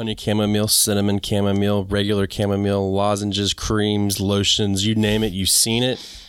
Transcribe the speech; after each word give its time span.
honey 0.00 0.16
chamomile, 0.16 0.66
cinnamon 0.66 1.20
chamomile, 1.20 1.84
regular 1.84 2.26
chamomile, 2.26 2.90
lozenges, 2.90 3.52
creams, 3.52 4.18
lotions, 4.18 4.86
you 4.86 4.94
name 4.94 5.22
it, 5.22 5.30
you've 5.30 5.50
seen 5.50 5.82
it. 5.82 6.24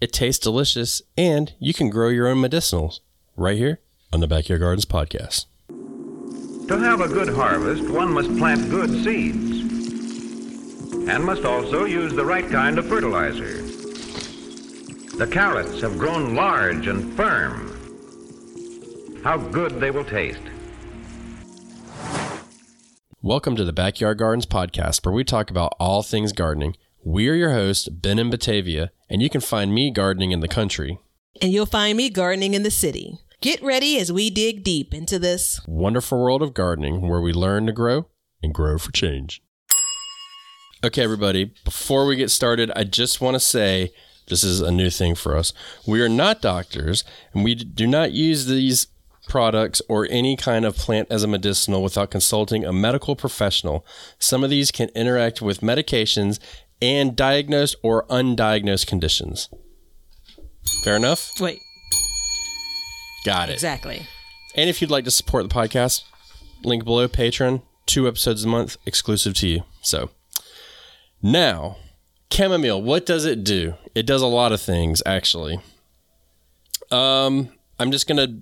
It 0.00 0.10
tastes 0.10 0.42
delicious, 0.42 1.02
and 1.14 1.52
you 1.58 1.74
can 1.74 1.90
grow 1.90 2.08
your 2.08 2.26
own 2.26 2.38
medicinals 2.38 3.00
right 3.36 3.58
here 3.58 3.80
on 4.10 4.20
the 4.20 4.26
Backyard 4.26 4.62
Gardens 4.62 4.86
podcast. 4.86 5.44
To 5.68 6.78
have 6.78 7.02
a 7.02 7.08
good 7.08 7.28
harvest, 7.28 7.90
one 7.90 8.10
must 8.10 8.34
plant 8.38 8.70
good 8.70 8.88
seeds 9.04 9.60
and 11.06 11.22
must 11.22 11.44
also 11.44 11.84
use 11.84 12.14
the 12.14 12.24
right 12.24 12.48
kind 12.48 12.78
of 12.78 12.86
fertilizer. 12.86 13.60
The 15.18 15.28
carrots 15.30 15.82
have 15.82 15.98
grown 15.98 16.34
large 16.34 16.86
and 16.86 17.12
firm. 17.12 17.70
How 19.22 19.36
good 19.36 19.78
they 19.78 19.90
will 19.90 20.06
taste. 20.06 20.40
Welcome 23.24 23.56
to 23.56 23.64
the 23.64 23.72
Backyard 23.72 24.18
Gardens 24.18 24.44
podcast, 24.44 25.02
where 25.02 25.14
we 25.14 25.24
talk 25.24 25.48
about 25.48 25.74
all 25.80 26.02
things 26.02 26.30
gardening. 26.34 26.76
We 27.02 27.26
are 27.30 27.34
your 27.34 27.52
hosts, 27.52 27.88
Ben 27.88 28.18
and 28.18 28.30
Batavia, 28.30 28.90
and 29.08 29.22
you 29.22 29.30
can 29.30 29.40
find 29.40 29.72
me 29.72 29.90
gardening 29.90 30.32
in 30.32 30.40
the 30.40 30.46
country. 30.46 30.98
And 31.40 31.50
you'll 31.50 31.64
find 31.64 31.96
me 31.96 32.10
gardening 32.10 32.52
in 32.52 32.64
the 32.64 32.70
city. 32.70 33.16
Get 33.40 33.62
ready 33.62 33.98
as 33.98 34.12
we 34.12 34.28
dig 34.28 34.62
deep 34.62 34.92
into 34.92 35.18
this 35.18 35.58
wonderful 35.66 36.20
world 36.20 36.42
of 36.42 36.52
gardening 36.52 37.08
where 37.08 37.22
we 37.22 37.32
learn 37.32 37.64
to 37.64 37.72
grow 37.72 38.08
and 38.42 38.52
grow 38.52 38.76
for 38.76 38.92
change. 38.92 39.42
Okay, 40.84 41.02
everybody, 41.02 41.54
before 41.64 42.04
we 42.04 42.16
get 42.16 42.30
started, 42.30 42.70
I 42.76 42.84
just 42.84 43.22
want 43.22 43.36
to 43.36 43.40
say 43.40 43.90
this 44.28 44.44
is 44.44 44.60
a 44.60 44.70
new 44.70 44.90
thing 44.90 45.14
for 45.14 45.34
us. 45.34 45.54
We 45.86 46.02
are 46.02 46.10
not 46.10 46.42
doctors, 46.42 47.04
and 47.32 47.42
we 47.42 47.54
do 47.54 47.86
not 47.86 48.12
use 48.12 48.44
these 48.44 48.88
products 49.28 49.80
or 49.88 50.06
any 50.10 50.36
kind 50.36 50.64
of 50.64 50.76
plant 50.76 51.08
as 51.10 51.22
a 51.22 51.28
medicinal 51.28 51.82
without 51.82 52.10
consulting 52.10 52.64
a 52.64 52.72
medical 52.72 53.16
professional. 53.16 53.84
Some 54.18 54.44
of 54.44 54.50
these 54.50 54.70
can 54.70 54.88
interact 54.90 55.40
with 55.40 55.60
medications 55.60 56.38
and 56.80 57.16
diagnosed 57.16 57.76
or 57.82 58.06
undiagnosed 58.06 58.86
conditions. 58.86 59.48
Fair 60.82 60.96
enough? 60.96 61.32
Wait. 61.40 61.60
Got 63.24 63.48
it. 63.48 63.54
Exactly. 63.54 64.06
And 64.54 64.68
if 64.68 64.80
you'd 64.80 64.90
like 64.90 65.04
to 65.04 65.10
support 65.10 65.48
the 65.48 65.54
podcast, 65.54 66.02
link 66.62 66.84
below 66.84 67.08
Patreon, 67.08 67.62
two 67.86 68.06
episodes 68.06 68.44
a 68.44 68.48
month 68.48 68.76
exclusive 68.86 69.34
to 69.34 69.48
you. 69.48 69.62
So 69.82 70.10
now, 71.22 71.76
chamomile, 72.32 72.82
what 72.82 73.06
does 73.06 73.24
it 73.24 73.44
do? 73.44 73.74
It 73.94 74.06
does 74.06 74.22
a 74.22 74.26
lot 74.26 74.52
of 74.52 74.60
things, 74.60 75.02
actually. 75.06 75.58
Um, 76.90 77.50
I'm 77.78 77.90
just 77.90 78.06
gonna 78.06 78.40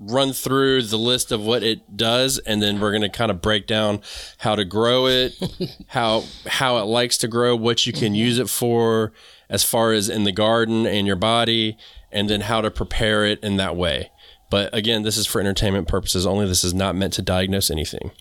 run 0.00 0.32
through 0.32 0.82
the 0.82 0.96
list 0.96 1.32
of 1.32 1.44
what 1.44 1.62
it 1.62 1.96
does 1.96 2.38
and 2.38 2.62
then 2.62 2.78
we're 2.78 2.92
going 2.92 3.02
to 3.02 3.08
kind 3.08 3.30
of 3.30 3.42
break 3.42 3.66
down 3.66 4.00
how 4.38 4.54
to 4.54 4.64
grow 4.64 5.06
it 5.08 5.34
how 5.88 6.22
how 6.46 6.78
it 6.78 6.84
likes 6.84 7.18
to 7.18 7.26
grow 7.26 7.56
what 7.56 7.84
you 7.84 7.92
can 7.92 8.14
use 8.14 8.38
it 8.38 8.48
for 8.48 9.12
as 9.50 9.64
far 9.64 9.92
as 9.92 10.08
in 10.08 10.22
the 10.22 10.32
garden 10.32 10.86
and 10.86 11.06
your 11.06 11.16
body 11.16 11.76
and 12.12 12.30
then 12.30 12.42
how 12.42 12.60
to 12.60 12.70
prepare 12.70 13.24
it 13.24 13.42
in 13.42 13.56
that 13.56 13.74
way. 13.74 14.10
But 14.50 14.72
again 14.72 15.02
this 15.02 15.16
is 15.16 15.26
for 15.26 15.40
entertainment 15.40 15.88
purposes 15.88 16.26
only. 16.26 16.46
This 16.46 16.64
is 16.64 16.74
not 16.74 16.94
meant 16.94 17.14
to 17.14 17.22
diagnose 17.22 17.70
anything. 17.70 18.12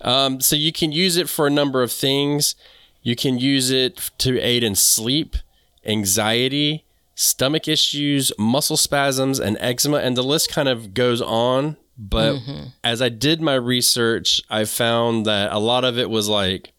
Um, 0.00 0.40
so 0.40 0.54
you 0.54 0.72
can 0.72 0.92
use 0.92 1.16
it 1.16 1.28
for 1.28 1.48
a 1.48 1.50
number 1.50 1.82
of 1.82 1.90
things. 1.90 2.54
You 3.02 3.16
can 3.16 3.38
use 3.38 3.70
it 3.70 4.10
to 4.18 4.38
aid 4.38 4.62
in 4.62 4.76
sleep 4.76 5.36
anxiety 5.84 6.84
stomach 7.20 7.66
issues, 7.66 8.30
muscle 8.38 8.76
spasms, 8.76 9.40
and 9.40 9.56
eczema, 9.58 9.96
and 9.96 10.16
the 10.16 10.22
list 10.22 10.52
kind 10.52 10.68
of 10.68 10.94
goes 10.94 11.20
on. 11.20 11.76
But 11.98 12.36
mm-hmm. 12.36 12.68
as 12.84 13.02
I 13.02 13.08
did 13.08 13.42
my 13.42 13.56
research, 13.56 14.40
I 14.48 14.64
found 14.64 15.26
that 15.26 15.52
a 15.52 15.58
lot 15.58 15.84
of 15.84 15.98
it 15.98 16.10
was 16.10 16.28
like 16.28 16.72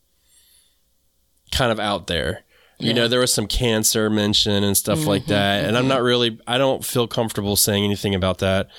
kind 1.52 1.74
of 1.74 1.80
out 1.80 2.08
there. 2.08 2.46
Yeah. 2.80 2.88
You 2.88 2.94
know, 2.94 3.08
there 3.10 3.20
was 3.20 3.34
some 3.34 3.48
cancer 3.48 4.10
mention 4.10 4.64
and 4.64 4.78
stuff 4.78 5.00
mm-hmm, 5.00 5.10
like 5.10 5.26
that. 5.26 5.66
And 5.66 5.78
I'm 5.78 5.90
not 5.90 6.02
really, 6.02 6.40
I 6.48 6.58
don't 6.58 6.86
feel 6.86 7.06
comfortable 7.06 7.58
saying 7.58 7.84
anything 7.84 8.16
about 8.16 8.38
that. 8.38 8.70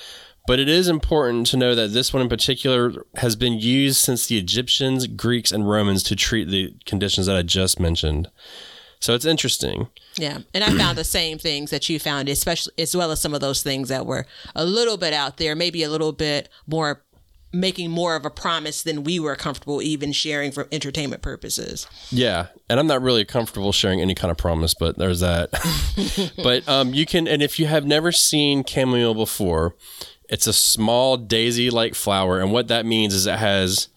But 0.47 0.60
it 0.60 0.69
is 0.71 0.88
important 0.88 1.47
to 1.48 1.59
know 1.59 1.75
that 1.75 1.92
this 1.92 2.15
one 2.15 2.22
in 2.22 2.31
particular 2.31 3.04
has 3.16 3.37
been 3.37 3.59
used 3.59 3.98
since 3.98 4.27
the 4.27 4.38
Egyptians, 4.38 5.06
Greeks, 5.06 5.53
and 5.53 5.69
Romans 5.69 6.03
to 6.04 6.16
treat 6.16 6.48
the 6.48 6.75
conditions 6.87 7.27
that 7.27 7.37
I 7.37 7.42
just 7.42 7.78
mentioned. 7.78 8.31
So 9.00 9.15
it's 9.15 9.25
interesting. 9.25 9.88
Yeah, 10.16 10.38
and 10.53 10.62
I 10.62 10.77
found 10.77 10.99
the 10.99 11.05
same 11.05 11.38
things 11.38 11.71
that 11.71 11.88
you 11.88 11.99
found, 11.99 12.28
especially 12.28 12.75
as 12.78 12.94
well 12.94 13.11
as 13.11 13.21
some 13.21 13.33
of 13.33 13.41
those 13.41 13.62
things 13.62 13.88
that 13.88 14.05
were 14.05 14.27
a 14.55 14.65
little 14.65 14.99
bit 14.99 15.15
out 15.15 15.38
there, 15.38 15.56
maybe 15.56 15.83
a 15.83 15.91
little 15.91 16.12
bit 16.12 16.50
more 16.66 17.03
making 17.53 17.91
more 17.91 18.15
of 18.15 18.25
a 18.25 18.31
promise 18.31 18.83
than 18.83 19.03
we 19.03 19.19
were 19.19 19.34
comfortable 19.34 19.83
even 19.83 20.12
sharing 20.12 20.53
for 20.53 20.69
entertainment 20.71 21.22
purposes. 21.22 21.87
Yeah, 22.10 22.47
and 22.69 22.78
I'm 22.78 22.87
not 22.87 23.03
really 23.03 23.25
comfortable 23.25 23.72
sharing 23.72 24.00
any 24.00 24.15
kind 24.15 24.31
of 24.31 24.37
promise, 24.37 24.75
but 24.75 24.99
there's 24.99 25.21
that. 25.21 25.50
but 26.43 26.69
um, 26.69 26.94
you 26.94 27.06
can, 27.06 27.27
and 27.27 27.43
if 27.43 27.59
you 27.59 27.66
have 27.66 27.84
never 27.84 28.12
seen 28.12 28.65
chamomile 28.65 29.15
before, 29.15 29.75
it's 30.28 30.47
a 30.47 30.53
small 30.53 31.16
daisy-like 31.16 31.94
flower, 31.94 32.39
and 32.39 32.53
what 32.53 32.69
that 32.69 32.87
means 32.87 33.15
is 33.15 33.27
it 33.27 33.39
has 33.39 33.89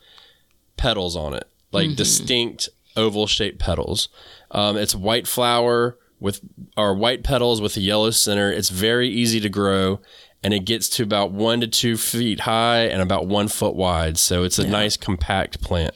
petals 0.77 1.15
on 1.15 1.33
it, 1.35 1.47
like 1.71 1.87
mm-hmm. 1.87 1.95
distinct 1.95 2.69
oval-shaped 2.95 3.59
petals. 3.59 4.09
Um, 4.51 4.77
it's 4.77 4.95
white 4.95 5.27
flower 5.27 5.97
with 6.19 6.41
our 6.77 6.93
white 6.93 7.23
petals 7.23 7.61
with 7.61 7.75
a 7.77 7.81
yellow 7.81 8.11
center. 8.11 8.51
It's 8.51 8.69
very 8.69 9.09
easy 9.09 9.39
to 9.41 9.49
grow 9.49 9.99
and 10.43 10.53
it 10.53 10.65
gets 10.65 10.89
to 10.89 11.03
about 11.03 11.31
one 11.31 11.61
to 11.61 11.67
two 11.67 11.97
feet 11.97 12.41
high 12.41 12.81
and 12.81 13.01
about 13.01 13.27
one 13.27 13.47
foot 13.47 13.75
wide. 13.75 14.17
So 14.17 14.43
it's 14.43 14.59
a 14.59 14.63
yeah. 14.63 14.71
nice 14.71 14.97
compact 14.97 15.61
plant. 15.61 15.95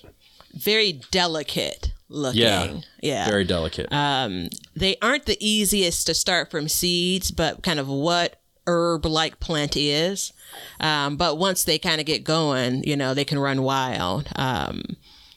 Very 0.53 1.01
delicate 1.11 1.91
looking. 2.09 2.41
Yeah. 2.41 2.79
Yeah. 3.01 3.29
Very 3.29 3.43
delicate. 3.43 3.91
Um, 3.91 4.49
they 4.75 4.95
aren't 5.01 5.25
the 5.25 5.37
easiest 5.45 6.07
to 6.07 6.13
start 6.13 6.49
from 6.49 6.69
seeds, 6.69 7.29
but 7.31 7.61
kind 7.61 7.79
of 7.79 7.87
what 7.87 8.41
herb 8.65 9.05
like 9.05 9.39
plant 9.39 9.75
is. 9.75 10.31
Um, 10.79 11.17
but 11.17 11.37
once 11.37 11.63
they 11.65 11.77
kind 11.77 11.99
of 11.99 12.07
get 12.07 12.23
going, 12.23 12.83
you 12.83 12.95
know, 12.95 13.13
they 13.13 13.25
can 13.25 13.39
run 13.39 13.63
wild. 13.63 14.29
Um, 14.35 14.95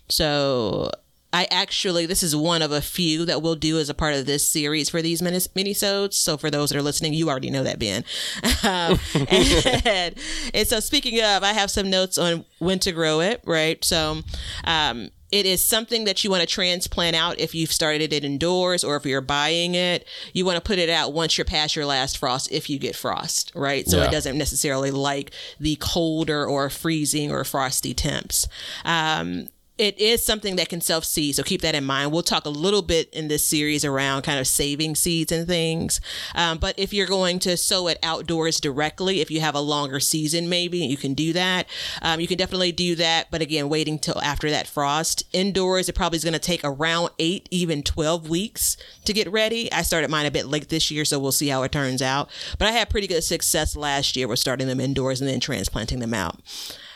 so 0.09 0.91
I 1.33 1.47
actually, 1.51 2.07
this 2.07 2.23
is 2.23 2.35
one 2.35 2.63
of 2.63 2.73
a 2.73 2.81
few 2.81 3.25
that 3.27 3.43
we'll 3.43 3.55
do 3.55 3.79
as 3.79 3.89
a 3.89 3.95
part 3.95 4.15
of 4.15 4.27
this 4.27 4.47
series 4.49 4.91
for 4.91 5.01
these 5.01 5.23
mini 5.23 5.39
minisodes. 5.39 6.15
So 6.15 6.37
for 6.37 6.51
those 6.51 6.71
that 6.71 6.79
are 6.79 6.83
listening, 6.83 7.15
you 7.15 7.29
already 7.29 7.51
know 7.51 7.65
that, 7.65 7.79
Ben. 7.79 8.05
Um, 8.63 8.99
and, 9.31 10.15
and, 10.53 10.69
so 10.69 10.81
speaking 10.81 11.19
of, 11.21 11.43
I 11.43 11.55
have 11.55 11.71
some 11.71 11.89
notes 11.89 12.19
on 12.19 12.45
when 12.59 12.79
to 12.81 12.93
grow 12.93 13.21
it, 13.21 13.41
right? 13.47 13.83
So, 13.83 14.21
um, 14.65 15.11
it 15.33 15.47
is 15.47 15.65
something 15.65 16.05
that 16.05 16.25
you 16.25 16.31
want 16.31 16.43
to 16.43 16.47
transplant 16.47 17.15
out 17.15 17.39
if 17.39 17.55
you've 17.55 17.73
started 17.73 18.13
it 18.13 18.25
indoors 18.25 18.83
or 18.83 18.97
if 18.97 19.07
you're 19.07 19.21
buying 19.21 19.75
it. 19.75 20.07
You 20.33 20.45
want 20.45 20.57
to 20.57 20.61
put 20.61 20.79
it 20.79 20.91
out 20.91 21.13
once 21.13 21.39
you're 21.39 21.45
past 21.45 21.77
your 21.77 21.87
last 21.87 22.19
frost 22.19 22.51
if 22.51 22.69
you 22.69 22.79
get 22.79 22.97
frost, 22.97 23.53
right? 23.55 23.87
So 23.89 23.99
yeah. 23.99 24.09
it 24.09 24.11
doesn't 24.11 24.37
necessarily 24.37 24.91
like 24.91 25.31
the 25.59 25.77
colder 25.77 26.45
or 26.45 26.69
freezing 26.69 27.31
or 27.31 27.45
frosty 27.45 27.95
temps. 27.95 28.49
Um, 28.85 29.49
it 29.81 29.99
is 29.99 30.23
something 30.23 30.57
that 30.57 30.69
can 30.69 30.83
self 30.83 31.07
seed. 31.07 31.35
So 31.35 31.43
keep 31.43 31.63
that 31.63 31.75
in 31.75 31.87
mind. 31.87 32.13
We'll 32.13 32.23
talk 32.23 32.45
a 32.45 32.51
little 32.51 32.83
bit 32.83 33.09
in 33.15 33.29
this 33.29 33.43
series 33.43 33.83
around 33.83 34.23
kind 34.23 34.39
of 34.39 34.47
saving 34.47 34.95
seeds 34.95 35.33
and 35.33 35.47
things. 35.47 36.03
Um, 36.35 36.59
but 36.59 36.79
if 36.79 36.93
you're 36.93 37.07
going 37.07 37.39
to 37.41 37.57
sow 37.57 37.89
it 37.89 37.99
outdoors 38.03 38.61
directly, 38.61 39.23
if 39.23 39.31
you 39.31 39.41
have 39.41 39.55
a 39.55 39.61
longer 39.61 39.99
season, 39.99 40.51
maybe 40.51 40.81
you 40.81 40.99
can 40.99 41.15
do 41.15 41.33
that. 41.33 41.67
Um, 42.03 42.21
you 42.21 42.29
can 42.29 42.37
definitely 42.37 42.73
do 42.73 42.95
that. 42.97 43.31
But 43.31 43.41
again, 43.41 43.71
waiting 43.71 43.99
till 43.99 44.21
after 44.21 44.51
that 44.51 44.67
frost. 44.67 45.25
Indoors, 45.33 45.89
it 45.89 45.95
probably 45.95 46.19
is 46.19 46.25
going 46.25 46.35
to 46.35 46.39
take 46.39 46.61
around 46.63 47.09
eight, 47.19 47.49
even 47.51 47.83
12 47.83 48.29
weeks 48.29 48.77
to 49.07 49.15
get 49.15 49.33
ready. 49.33 49.73
I 49.73 49.81
started 49.81 50.11
mine 50.11 50.27
a 50.27 50.31
bit 50.31 50.47
late 50.47 50.69
this 50.69 50.91
year, 50.91 51.07
so 51.07 51.19
we'll 51.19 51.33
see 51.33 51.49
how 51.49 51.63
it 51.63 51.73
turns 51.73 52.03
out. 52.03 52.29
But 52.59 52.69
I 52.69 52.73
had 52.73 52.91
pretty 52.91 53.07
good 53.07 53.25
success 53.25 53.75
last 53.75 54.15
year 54.15 54.29
with 54.29 54.41
starting 54.41 54.67
them 54.67 54.79
indoors 54.79 55.23
and 55.23 55.31
then 55.31 55.41
transplanting 55.41 56.01
them 56.01 56.13
out. 56.13 56.35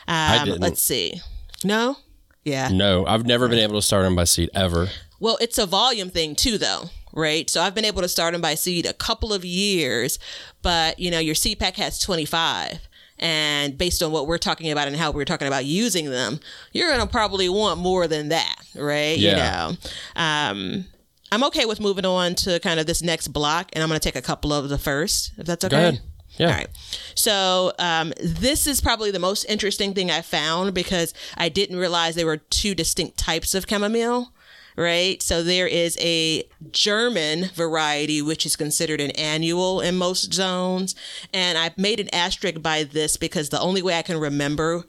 Um, 0.07 0.41
I 0.41 0.45
didn't. 0.45 0.61
Let's 0.61 0.83
see. 0.83 1.19
No? 1.63 1.97
Yeah. 2.45 2.69
No, 2.69 3.05
I've 3.05 3.25
never 3.25 3.49
been 3.49 3.59
able 3.59 3.75
to 3.75 3.81
start 3.81 4.03
them 4.03 4.15
by 4.15 4.23
seed 4.23 4.49
ever. 4.53 4.87
Well, 5.19 5.37
it's 5.41 5.57
a 5.57 5.65
volume 5.65 6.09
thing 6.09 6.35
too, 6.35 6.57
though, 6.57 6.89
right? 7.11 7.49
So 7.49 7.61
I've 7.61 7.75
been 7.75 7.85
able 7.85 8.01
to 8.03 8.07
start 8.07 8.33
them 8.33 8.41
by 8.41 8.55
seed 8.55 8.85
a 8.85 8.93
couple 8.93 9.33
of 9.33 9.43
years, 9.43 10.19
but 10.61 10.99
you 10.99 11.09
know, 11.11 11.19
your 11.19 11.35
seed 11.35 11.59
pack 11.59 11.75
has 11.77 11.99
25. 11.99 12.87
And 13.17 13.77
based 13.77 14.03
on 14.03 14.11
what 14.11 14.27
we're 14.27 14.37
talking 14.37 14.71
about 14.71 14.87
and 14.87 14.95
how 14.97 15.11
we're 15.11 15.25
talking 15.25 15.47
about 15.47 15.65
using 15.65 16.09
them, 16.11 16.39
you're 16.73 16.89
going 16.89 16.99
to 16.99 17.07
probably 17.07 17.47
want 17.47 17.79
more 17.79 18.07
than 18.07 18.29
that, 18.29 18.55
right? 18.75 19.17
Yeah. 19.17 19.69
You 19.69 19.73
know, 19.73 19.77
um, 20.21 20.85
I'm 21.31 21.43
okay 21.45 21.65
with 21.65 21.79
moving 21.79 22.05
on 22.05 22.35
to 22.35 22.59
kind 22.59 22.79
of 22.79 22.85
this 22.85 23.01
next 23.01 23.29
block, 23.29 23.69
and 23.73 23.81
I'm 23.81 23.89
going 23.89 23.99
to 23.99 24.03
take 24.03 24.17
a 24.17 24.21
couple 24.21 24.53
of 24.53 24.69
the 24.69 24.77
first, 24.77 25.31
if 25.37 25.45
that's 25.45 25.63
okay. 25.63 25.75
Go 25.75 25.79
ahead. 25.79 26.01
Yeah. 26.37 26.47
All 26.47 26.53
right. 26.53 26.67
So 27.15 27.73
um, 27.79 28.13
this 28.21 28.67
is 28.67 28.81
probably 28.81 29.11
the 29.11 29.19
most 29.19 29.45
interesting 29.45 29.93
thing 29.93 30.11
I 30.11 30.21
found 30.21 30.73
because 30.73 31.13
I 31.37 31.49
didn't 31.49 31.77
realize 31.77 32.15
there 32.15 32.25
were 32.25 32.37
two 32.37 32.75
distinct 32.75 33.17
types 33.17 33.55
of 33.55 33.65
chamomile. 33.67 34.31
Right. 34.77 35.21
So 35.21 35.41
there 35.41 35.67
is 35.67 35.97
a 36.01 36.43
German 36.69 37.45
variety, 37.53 38.21
which 38.21 38.45
is 38.45 38.57
considered 38.57 38.99
an 38.99 39.11
annual 39.11 39.79
in 39.79 39.95
most 39.95 40.33
zones. 40.33 40.95
And 41.33 41.57
I've 41.57 41.77
made 41.77 42.01
an 42.01 42.13
asterisk 42.13 42.61
by 42.61 42.83
this 42.83 43.15
because 43.15 43.49
the 43.49 43.61
only 43.61 43.81
way 43.81 43.97
I 43.97 44.01
can 44.01 44.19
remember 44.19 44.83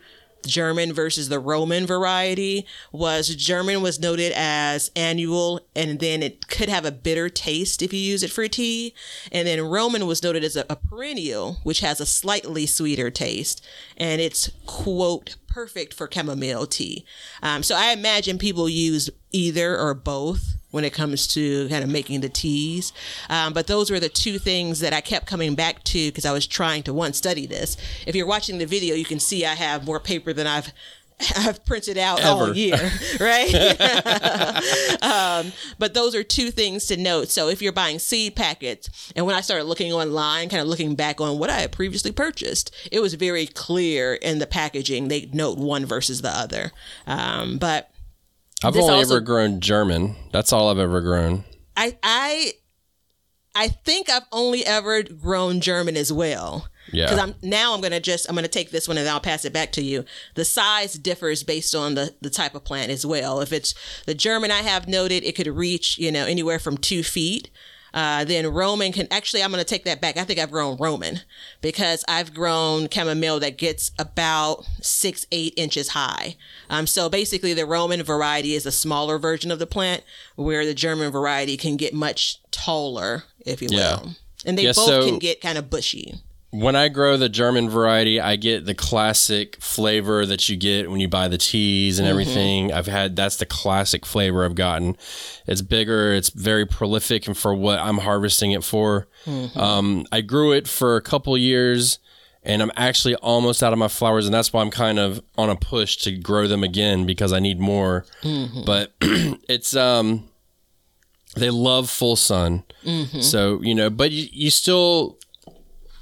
German 0.46 0.92
versus 0.92 1.28
the 1.28 1.38
Roman 1.38 1.86
variety 1.86 2.66
was 2.92 3.34
German 3.34 3.82
was 3.82 4.00
noted 4.00 4.32
as 4.34 4.90
annual 4.96 5.60
and 5.74 6.00
then 6.00 6.22
it 6.22 6.48
could 6.48 6.68
have 6.68 6.84
a 6.84 6.92
bitter 6.92 7.28
taste 7.28 7.82
if 7.82 7.92
you 7.92 8.00
use 8.00 8.22
it 8.22 8.30
for 8.30 8.48
tea. 8.48 8.94
And 9.30 9.46
then 9.46 9.60
Roman 9.62 10.06
was 10.06 10.22
noted 10.22 10.44
as 10.44 10.56
a, 10.56 10.64
a 10.70 10.76
perennial, 10.76 11.58
which 11.62 11.80
has 11.80 12.00
a 12.00 12.06
slightly 12.06 12.66
sweeter 12.66 13.10
taste. 13.10 13.64
And 13.96 14.20
it's, 14.20 14.50
quote, 14.66 15.36
perfect 15.46 15.94
for 15.94 16.08
chamomile 16.10 16.66
tea. 16.66 17.04
Um, 17.42 17.62
so 17.62 17.74
I 17.74 17.92
imagine 17.92 18.38
people 18.38 18.68
use 18.68 19.10
either 19.32 19.78
or 19.78 19.94
both 19.94 20.56
when 20.76 20.84
it 20.84 20.92
comes 20.92 21.26
to 21.28 21.68
kind 21.70 21.82
of 21.82 21.88
making 21.88 22.20
the 22.20 22.28
teas. 22.28 22.92
Um, 23.30 23.54
but 23.54 23.66
those 23.66 23.90
were 23.90 23.98
the 23.98 24.10
two 24.10 24.38
things 24.38 24.80
that 24.80 24.92
I 24.92 25.00
kept 25.00 25.26
coming 25.26 25.54
back 25.54 25.82
to 25.84 26.08
because 26.08 26.26
I 26.26 26.32
was 26.32 26.46
trying 26.46 26.82
to 26.82 26.92
one 26.92 27.14
study 27.14 27.46
this. 27.46 27.78
If 28.06 28.14
you're 28.14 28.26
watching 28.26 28.58
the 28.58 28.66
video, 28.66 28.94
you 28.94 29.06
can 29.06 29.18
see 29.18 29.46
I 29.46 29.54
have 29.54 29.86
more 29.86 29.98
paper 29.98 30.34
than 30.34 30.46
I've 30.46 30.70
I've 31.38 31.64
printed 31.64 31.96
out 31.96 32.20
Ever. 32.20 32.28
all 32.28 32.54
year, 32.54 32.76
right? 33.20 33.54
um, 35.02 35.50
but 35.78 35.94
those 35.94 36.14
are 36.14 36.22
two 36.22 36.50
things 36.50 36.84
to 36.86 36.98
note. 36.98 37.28
So 37.30 37.48
if 37.48 37.62
you're 37.62 37.72
buying 37.72 37.98
seed 37.98 38.36
packets, 38.36 39.12
and 39.16 39.24
when 39.24 39.34
I 39.34 39.40
started 39.40 39.64
looking 39.64 39.94
online, 39.94 40.50
kind 40.50 40.60
of 40.60 40.68
looking 40.68 40.94
back 40.94 41.18
on 41.18 41.38
what 41.38 41.48
I 41.48 41.60
had 41.60 41.72
previously 41.72 42.12
purchased, 42.12 42.74
it 42.92 43.00
was 43.00 43.14
very 43.14 43.46
clear 43.46 44.12
in 44.12 44.40
the 44.40 44.46
packaging. 44.46 45.08
They 45.08 45.30
note 45.32 45.56
one 45.56 45.86
versus 45.86 46.20
the 46.20 46.28
other. 46.28 46.72
Um, 47.06 47.56
but 47.56 47.90
I've 48.64 48.72
This 48.74 48.82
only 48.84 48.94
also- 48.96 49.14
ever 49.16 49.20
grown 49.20 49.60
German. 49.60 50.16
That's 50.32 50.52
all 50.52 50.68
I've 50.70 50.78
ever 50.78 51.00
grown. 51.00 51.44
I 51.76 51.96
I 52.02 52.52
I 53.54 53.68
think 53.68 54.08
I've 54.10 54.26
only 54.32 54.64
ever 54.64 55.02
grown 55.02 55.60
German 55.60 55.96
as 55.96 56.12
well. 56.12 56.68
Yeah. 56.92 57.06
Because 57.06 57.18
I'm 57.18 57.34
now 57.42 57.74
I'm 57.74 57.80
gonna 57.80 58.00
just 58.00 58.28
I'm 58.28 58.34
gonna 58.34 58.48
take 58.48 58.70
this 58.70 58.86
one 58.88 58.96
and 58.98 59.08
I'll 59.08 59.20
pass 59.20 59.44
it 59.44 59.52
back 59.52 59.72
to 59.72 59.82
you. 59.82 60.04
The 60.34 60.44
size 60.44 60.94
differs 60.94 61.42
based 61.42 61.74
on 61.74 61.94
the 61.94 62.14
the 62.20 62.30
type 62.30 62.54
of 62.54 62.64
plant 62.64 62.90
as 62.90 63.04
well. 63.04 63.40
If 63.40 63.52
it's 63.52 63.74
the 64.06 64.14
German 64.14 64.50
I 64.50 64.62
have 64.62 64.88
noted, 64.88 65.24
it 65.24 65.34
could 65.36 65.46
reach 65.48 65.98
you 65.98 66.10
know 66.12 66.24
anywhere 66.26 66.58
from 66.58 66.78
two 66.78 67.02
feet. 67.02 67.50
Uh, 67.96 68.24
then 68.24 68.46
Roman 68.46 68.92
can 68.92 69.08
actually 69.10 69.42
I'm 69.42 69.50
gonna 69.50 69.64
take 69.64 69.84
that 69.86 70.02
back. 70.02 70.18
I 70.18 70.24
think 70.24 70.38
I've 70.38 70.50
grown 70.50 70.76
Roman 70.76 71.20
because 71.62 72.04
I've 72.06 72.34
grown 72.34 72.88
chamomile 72.90 73.40
that 73.40 73.56
gets 73.56 73.90
about 73.98 74.66
six 74.82 75.26
eight 75.32 75.54
inches 75.56 75.88
high. 75.88 76.36
Um, 76.68 76.86
so 76.86 77.08
basically 77.08 77.54
the 77.54 77.64
Roman 77.64 78.02
variety 78.02 78.52
is 78.54 78.66
a 78.66 78.70
smaller 78.70 79.18
version 79.18 79.50
of 79.50 79.58
the 79.58 79.66
plant, 79.66 80.02
where 80.34 80.66
the 80.66 80.74
German 80.74 81.10
variety 81.10 81.56
can 81.56 81.78
get 81.78 81.94
much 81.94 82.38
taller, 82.50 83.24
if 83.46 83.62
you 83.62 83.68
will. 83.70 83.78
Yeah. 83.78 84.00
And 84.44 84.58
they 84.58 84.64
Yeah, 84.64 84.72
both 84.76 84.86
so- 84.86 85.06
can 85.06 85.18
get 85.18 85.40
kind 85.40 85.56
of 85.56 85.70
bushy. 85.70 86.16
When 86.50 86.76
I 86.76 86.88
grow 86.88 87.16
the 87.16 87.28
German 87.28 87.68
variety, 87.68 88.20
I 88.20 88.36
get 88.36 88.64
the 88.64 88.74
classic 88.74 89.56
flavor 89.60 90.24
that 90.24 90.48
you 90.48 90.56
get 90.56 90.90
when 90.90 91.00
you 91.00 91.08
buy 91.08 91.28
the 91.28 91.36
teas 91.38 91.98
and 91.98 92.06
everything. 92.08 92.72
I've 92.72 92.86
had 92.86 93.16
that's 93.16 93.36
the 93.36 93.46
classic 93.46 94.06
flavor 94.06 94.44
I've 94.44 94.54
gotten. 94.54 94.96
It's 95.46 95.60
bigger, 95.60 96.14
it's 96.14 96.30
very 96.30 96.64
prolific, 96.64 97.26
and 97.26 97.36
for 97.36 97.52
what 97.54 97.78
I'm 97.80 97.98
harvesting 97.98 98.52
it 98.52 98.64
for, 98.64 99.06
um, 99.56 100.06
I 100.12 100.20
grew 100.20 100.52
it 100.52 100.66
for 100.68 100.96
a 100.96 101.02
couple 101.02 101.36
years, 101.36 101.98
and 102.42 102.62
I'm 102.62 102.70
actually 102.76 103.16
almost 103.16 103.62
out 103.62 103.72
of 103.72 103.78
my 103.78 103.88
flowers, 103.88 104.24
and 104.24 104.32
that's 104.32 104.52
why 104.52 104.62
I'm 104.62 104.70
kind 104.70 104.98
of 105.00 105.20
on 105.36 105.50
a 105.50 105.56
push 105.56 105.96
to 105.98 106.12
grow 106.16 106.46
them 106.46 106.62
again 106.62 107.04
because 107.06 107.32
I 107.32 107.40
need 107.40 107.58
more. 107.58 108.06
But 108.64 108.94
it's 109.00 109.74
um, 109.76 110.28
they 111.36 111.50
love 111.50 111.90
full 111.90 112.16
sun, 112.16 112.62
so 113.20 113.60
you 113.62 113.74
know, 113.74 113.90
but 113.90 114.12
you, 114.12 114.28
you 114.32 114.50
still 114.50 115.18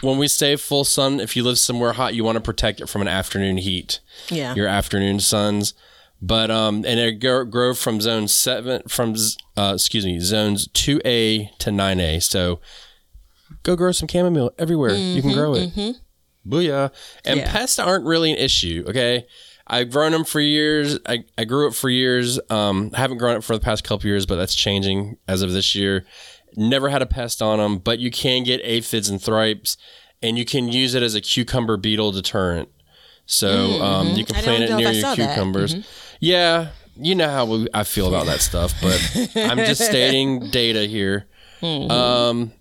when 0.05 0.19
we 0.19 0.29
say 0.29 0.57
full 0.57 0.85
sun, 0.85 1.19
if 1.21 1.35
you 1.37 1.43
live 1.43 1.59
somewhere 1.59 1.95
hot, 1.95 2.15
you 2.15 2.23
want 2.25 2.37
to 2.37 2.41
protect 2.41 2.81
it 2.81 2.89
from 2.89 3.03
an 3.03 3.09
afternoon 3.09 3.57
heat. 3.59 4.01
Yeah. 4.29 4.55
Your 4.55 4.69
afternoon 4.69 5.21
suns. 5.21 5.75
But 6.23 6.51
um, 6.51 6.85
and 6.87 6.99
it 7.01 7.21
grow, 7.21 7.45
grow 7.45 7.75
from 7.75 8.01
zone 8.01 8.29
seven 8.29 8.83
from 8.89 9.15
uh, 9.57 9.73
excuse 9.75 10.07
me 10.07 10.21
zones 10.21 10.69
two 10.69 11.01
A 11.05 11.51
to 11.59 11.71
nine 11.73 12.01
A. 12.01 12.21
So 12.21 12.61
go 13.63 13.77
grow 13.77 13.93
some 13.93 14.09
chamomile 14.09 14.53
everywhere. 14.59 14.95
you 14.95 15.21
can 15.21 15.33
grow 15.33 15.55
it. 15.55 15.97
Booyah! 16.47 16.93
And 17.25 17.41
Yeah. 17.41 17.51
pests 17.53 17.79
aren't 17.79 18.05
really 18.07 18.31
an 18.33 18.39
issue. 18.39 18.85
Okay, 18.89 19.27
I've 19.67 19.91
grown 19.91 20.13
them 20.13 20.25
for 20.25 20.41
years. 20.41 20.99
I, 21.07 21.25
I 21.37 21.45
grew 21.45 21.67
it 21.69 21.75
for 21.75 21.89
years. 21.91 22.39
Um, 22.51 22.91
I 22.95 22.99
haven't 22.99 23.19
grown 23.19 23.37
it 23.37 23.45
for 23.45 23.55
the 23.57 23.61
past 23.61 23.85
couple 23.85 24.07
years, 24.09 24.25
but 24.27 24.37
that's 24.37 24.55
changing 24.55 25.17
as 25.29 25.43
of 25.43 25.53
this 25.53 25.75
year. 25.75 26.05
Never 26.57 26.89
had 26.89 27.03
a 27.03 27.07
pest 27.07 27.43
on 27.43 27.59
them, 27.59 27.79
but 27.79 27.99
you 27.99 28.11
can 28.11 28.45
get 28.45 28.61
aphids 28.63 29.09
and 29.09 29.21
thrips, 29.21 29.77
and 30.23 30.39
you 30.39 30.45
can 30.45 30.69
use 30.69 30.95
it 30.95 31.03
as 31.03 31.15
a 31.15 31.21
cucumber 31.21 31.77
beetle 31.77 32.13
deterrent. 32.13 32.69
So 33.27 33.83
um, 33.83 34.09
you 34.09 34.25
can 34.25 34.37
Mm-hmm. 34.37 34.45
Plant 34.45 34.63
it 34.65 34.77
near 34.77 34.91
your 34.91 35.03
that. 35.03 35.19
Mm-hmm. 35.19 35.29
cucumbers. 35.33 35.77
Yeah, 36.21 36.69
you 36.97 37.15
know 37.15 37.29
how 37.29 37.45
we, 37.47 37.67
I 37.75 37.83
feel 37.85 38.07
about 38.09 38.27
that 38.27 38.41
stuff, 38.41 38.73
but 38.81 39.29
I'm 39.35 39.59
just 39.59 39.81
stating 39.85 40.51
data 40.51 40.87
here. 40.87 41.27
Mm-hmm. 41.61 41.91
Um, 41.91 42.53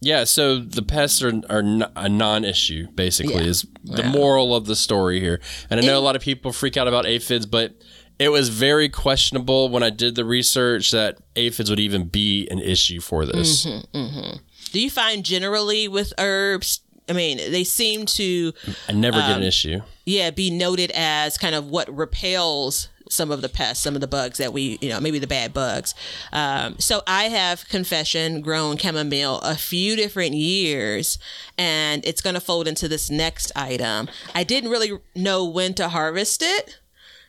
yeah, 0.00 0.24
so 0.24 0.58
the 0.58 0.82
pests 0.82 1.22
are, 1.22 1.32
are 1.48 1.60
n- 1.60 1.90
a 1.96 2.08
non-issue. 2.08 2.88
Basically, 2.94 3.36
Yeah. 3.36 3.40
is 3.48 3.66
the 3.84 4.02
moral 4.04 4.54
of 4.54 4.66
the 4.66 4.76
story 4.76 5.18
here. 5.18 5.40
And 5.70 5.80
I 5.80 5.82
know 5.82 5.98
a 5.98 6.00
lot 6.00 6.14
of 6.14 6.20
people 6.22 6.52
freak 6.52 6.76
out 6.76 6.86
about 6.86 7.06
aphids, 7.06 7.46
but 7.46 7.72
it 8.18 8.28
was 8.30 8.48
very 8.48 8.88
questionable 8.88 9.68
when 9.68 9.82
I 9.82 9.90
did 9.90 10.14
the 10.14 10.24
research 10.24 10.90
that 10.92 11.18
aphids 11.36 11.70
would 11.70 11.80
even 11.80 12.04
be 12.04 12.48
an 12.50 12.58
issue 12.60 13.00
for 13.00 13.26
this. 13.26 13.66
Mm-hmm. 13.66 14.36
Do 14.72 14.80
you 14.80 14.90
find 14.90 15.24
generally 15.24 15.88
with 15.88 16.12
herbs? 16.18 16.80
I 17.08 17.12
mean, 17.12 17.36
they 17.36 17.64
seem 17.64 18.06
to, 18.06 18.52
I 18.88 18.92
never 18.92 19.18
get 19.18 19.30
an 19.30 19.36
Um, 19.36 19.42
issue. 19.42 19.80
yeah, 20.06 20.30
be 20.30 20.50
noted 20.50 20.90
as 20.94 21.36
kind 21.36 21.54
of 21.54 21.66
what 21.66 21.94
repels 21.94 22.88
some 23.10 23.30
of 23.30 23.42
the 23.42 23.48
pests, 23.50 23.84
some 23.84 23.94
of 23.94 24.00
the 24.00 24.06
bugs 24.06 24.38
that 24.38 24.54
we, 24.54 24.78
you 24.80 24.88
know, 24.88 24.98
maybe 24.98 25.18
the 25.18 25.26
bad 25.26 25.52
bugs. 25.52 25.94
Um, 26.32 26.76
so 26.78 27.02
I 27.06 27.24
have 27.24 27.68
confession 27.68 28.40
grown 28.40 28.78
chamomile 28.78 29.40
a 29.40 29.54
few 29.54 29.94
different 29.96 30.32
years, 30.34 31.18
and 31.58 32.04
it's 32.06 32.22
going 32.22 32.34
to 32.34 32.40
fold 32.40 32.66
into 32.66 32.88
this 32.88 33.10
next 33.10 33.52
item. 33.54 34.08
I 34.34 34.42
didn't 34.42 34.70
really 34.70 34.98
know 35.14 35.44
when 35.44 35.74
to 35.74 35.90
harvest 35.90 36.42
it, 36.42 36.78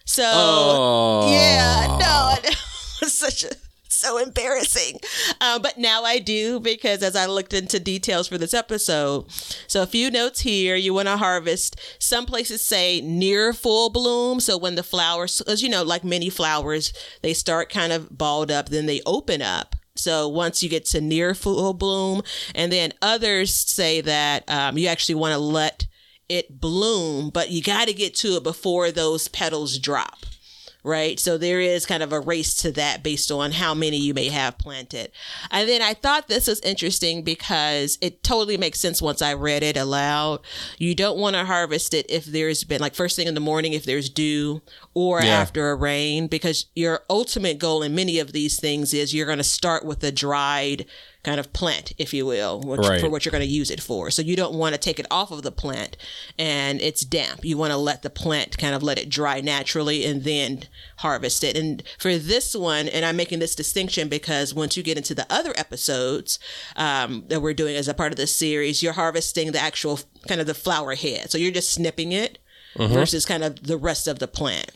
so 0.05 0.23
Oh, 0.25 1.31
yeah, 1.31 1.97
no, 1.99 2.35
it 2.49 2.57
was 3.01 3.13
such 3.13 3.43
a 3.43 3.51
so 3.95 4.17
embarrassing. 4.17 4.99
Uh, 5.41 5.57
but 5.59 5.77
now 5.77 6.03
I 6.03 6.19
do 6.19 6.59
because 6.59 7.01
as 7.01 7.15
I 7.15 7.25
looked 7.25 7.53
into 7.53 7.79
details 7.79 8.27
for 8.27 8.37
this 8.37 8.53
episode, 8.53 9.25
so 9.67 9.81
a 9.81 9.87
few 9.87 10.11
notes 10.11 10.41
here. 10.41 10.75
You 10.75 10.93
want 10.93 11.07
to 11.07 11.17
harvest. 11.17 11.79
Some 11.99 12.25
places 12.25 12.61
say 12.61 13.01
near 13.01 13.53
full 13.53 13.89
bloom. 13.89 14.39
So 14.39 14.57
when 14.57 14.75
the 14.75 14.83
flowers, 14.83 15.41
as 15.41 15.63
you 15.63 15.69
know, 15.69 15.83
like 15.83 16.03
many 16.03 16.29
flowers, 16.29 16.93
they 17.21 17.33
start 17.33 17.69
kind 17.69 17.91
of 17.93 18.15
balled 18.15 18.51
up, 18.51 18.69
then 18.69 18.85
they 18.85 19.01
open 19.05 19.41
up. 19.41 19.75
So 19.95 20.27
once 20.27 20.61
you 20.61 20.69
get 20.69 20.85
to 20.87 20.99
near 21.01 21.33
full 21.33 21.73
bloom, 21.73 22.21
and 22.53 22.71
then 22.71 22.91
others 23.01 23.53
say 23.53 24.01
that 24.01 24.43
um, 24.49 24.77
you 24.77 24.87
actually 24.87 25.15
want 25.15 25.33
to 25.33 25.39
let 25.39 25.87
it 26.29 26.59
bloom, 26.59 27.29
but 27.29 27.49
you 27.51 27.61
got 27.61 27.87
to 27.87 27.93
get 27.93 28.15
to 28.15 28.35
it 28.37 28.43
before 28.43 28.91
those 28.91 29.27
petals 29.27 29.77
drop 29.79 30.25
right? 30.87 31.19
So 31.19 31.39
there 31.39 31.59
is 31.59 31.87
kind 31.87 32.03
of 32.03 32.13
a 32.13 32.19
race 32.19 32.53
to 32.61 32.71
that 32.73 33.01
based 33.01 33.31
on 33.31 33.53
how 33.53 33.73
many 33.73 33.97
you 33.97 34.13
may 34.13 34.29
have 34.29 34.59
planted. 34.59 35.11
And 35.49 35.67
then 35.67 35.81
I 35.81 35.95
thought 35.95 36.27
this 36.27 36.45
was 36.45 36.59
interesting 36.59 37.23
because 37.23 37.97
it 38.01 38.21
totally 38.21 38.55
makes 38.55 38.81
sense 38.81 39.01
once 39.01 39.19
I 39.23 39.33
read 39.33 39.63
it 39.63 39.77
aloud. 39.77 40.41
You 40.77 40.93
don't 40.93 41.17
want 41.17 41.35
to 41.37 41.43
harvest 41.43 41.95
it 41.95 42.05
if 42.07 42.25
there's 42.25 42.63
been 42.63 42.81
like 42.81 42.93
first 42.93 43.15
thing 43.15 43.25
in 43.25 43.33
the 43.33 43.39
morning 43.39 43.73
if 43.73 43.83
there's 43.83 44.09
dew 44.11 44.61
or 44.93 45.23
Yeah. 45.23 45.29
after 45.29 45.71
a 45.71 45.75
rain 45.75 46.27
because 46.27 46.67
your 46.75 47.01
ultimate 47.09 47.57
goal 47.57 47.81
in 47.81 47.95
many 47.95 48.19
of 48.19 48.31
these 48.31 48.59
things 48.59 48.93
is 48.93 49.11
you're 49.11 49.25
going 49.25 49.39
to 49.39 49.43
start 49.43 49.85
with 49.85 50.03
a 50.03 50.11
dried 50.11 50.85
kind 51.25 51.39
of 51.39 51.51
plant, 51.51 51.91
if 51.97 52.13
you 52.13 52.25
will, 52.25 52.61
which, 52.61 52.79
Right. 52.79 53.01
for 53.01 53.09
what 53.09 53.25
you're 53.25 53.31
going 53.31 53.41
to 53.41 53.47
use 53.61 53.69
it 53.71 53.81
for. 53.81 54.11
So 54.11 54.21
you 54.21 54.35
don't 54.35 54.53
want 54.53 54.73
to 54.75 54.79
take 54.79 54.99
it 54.99 55.07
off 55.11 55.31
of 55.31 55.41
the 55.41 55.51
plant 55.51 55.97
and 56.37 56.79
it's 56.79 57.01
damp. 57.01 57.43
You 57.43 57.57
want 57.57 57.71
to 57.71 57.77
let 57.77 58.03
the 58.03 58.09
plant 58.09 58.57
kind 58.57 58.75
of 58.75 58.83
let 58.83 58.97
it 58.99 59.09
dry 59.09 59.41
naturally 59.41 60.05
and 60.05 60.23
then 60.23 60.63
harvest 60.97 61.43
it. 61.43 61.57
And 61.57 61.83
for 61.97 62.17
this 62.17 62.55
one, 62.55 62.87
and 62.87 63.03
I'm 63.03 63.15
making 63.17 63.39
this 63.39 63.55
distinction 63.55 64.07
because 64.07 64.53
once 64.53 64.77
you 64.77 64.83
get 64.83 64.97
into 64.97 65.15
the 65.15 65.25
other 65.29 65.53
episodes 65.57 66.39
um, 66.75 67.23
that 67.29 67.41
we're 67.41 67.53
doing 67.53 67.75
as 67.75 67.87
a 67.87 67.93
part 67.93 68.11
of 68.13 68.17
this 68.17 68.33
series, 68.35 68.81
you're 68.83 68.93
harvesting 68.93 69.51
the 69.51 69.59
actual 69.59 69.99
kind 70.27 70.39
of 70.39 70.47
the 70.47 70.53
flower 70.53 70.95
head. 70.95 71.31
So 71.31 71.37
you're 71.37 71.51
just 71.51 71.71
snipping 71.71 72.11
it 72.11 72.37
versus 72.77 73.25
kind 73.25 73.43
of 73.43 73.63
the 73.63 73.77
rest 73.77 74.07
of 74.07 74.19
the 74.19 74.27
plant. 74.27 74.69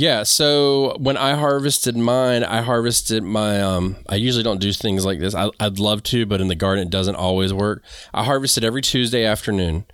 Yeah, 0.00 0.22
so 0.22 0.96
when 0.98 1.18
I 1.18 1.34
harvested 1.34 1.94
mine, 1.94 2.42
I 2.42 2.62
harvested 2.62 3.22
my 3.22 3.60
um 3.60 3.96
I 4.08 4.14
usually 4.14 4.42
don't 4.42 4.58
do 4.58 4.72
things 4.72 5.04
like 5.04 5.20
this. 5.20 5.34
I 5.34 5.50
would 5.60 5.78
love 5.78 6.02
to, 6.04 6.24
but 6.24 6.40
in 6.40 6.48
the 6.48 6.54
garden 6.54 6.86
it 6.86 6.90
doesn't 6.90 7.16
always 7.16 7.52
work. 7.52 7.84
I 8.14 8.24
harvested 8.24 8.64
every 8.64 8.80
Tuesday 8.80 9.26
afternoon 9.26 9.84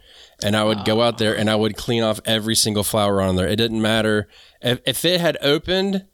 and 0.44 0.56
I 0.56 0.62
would 0.62 0.84
go 0.84 1.02
out 1.02 1.18
there 1.18 1.36
and 1.36 1.50
I 1.50 1.56
would 1.56 1.76
clean 1.76 2.04
off 2.04 2.20
every 2.24 2.54
single 2.54 2.84
flower 2.84 3.20
on 3.20 3.34
there. 3.34 3.48
It 3.48 3.56
didn't 3.56 3.82
matter 3.82 4.28
if, 4.62 4.80
if 4.86 5.04
it 5.04 5.20
had 5.20 5.38
opened, 5.42 6.06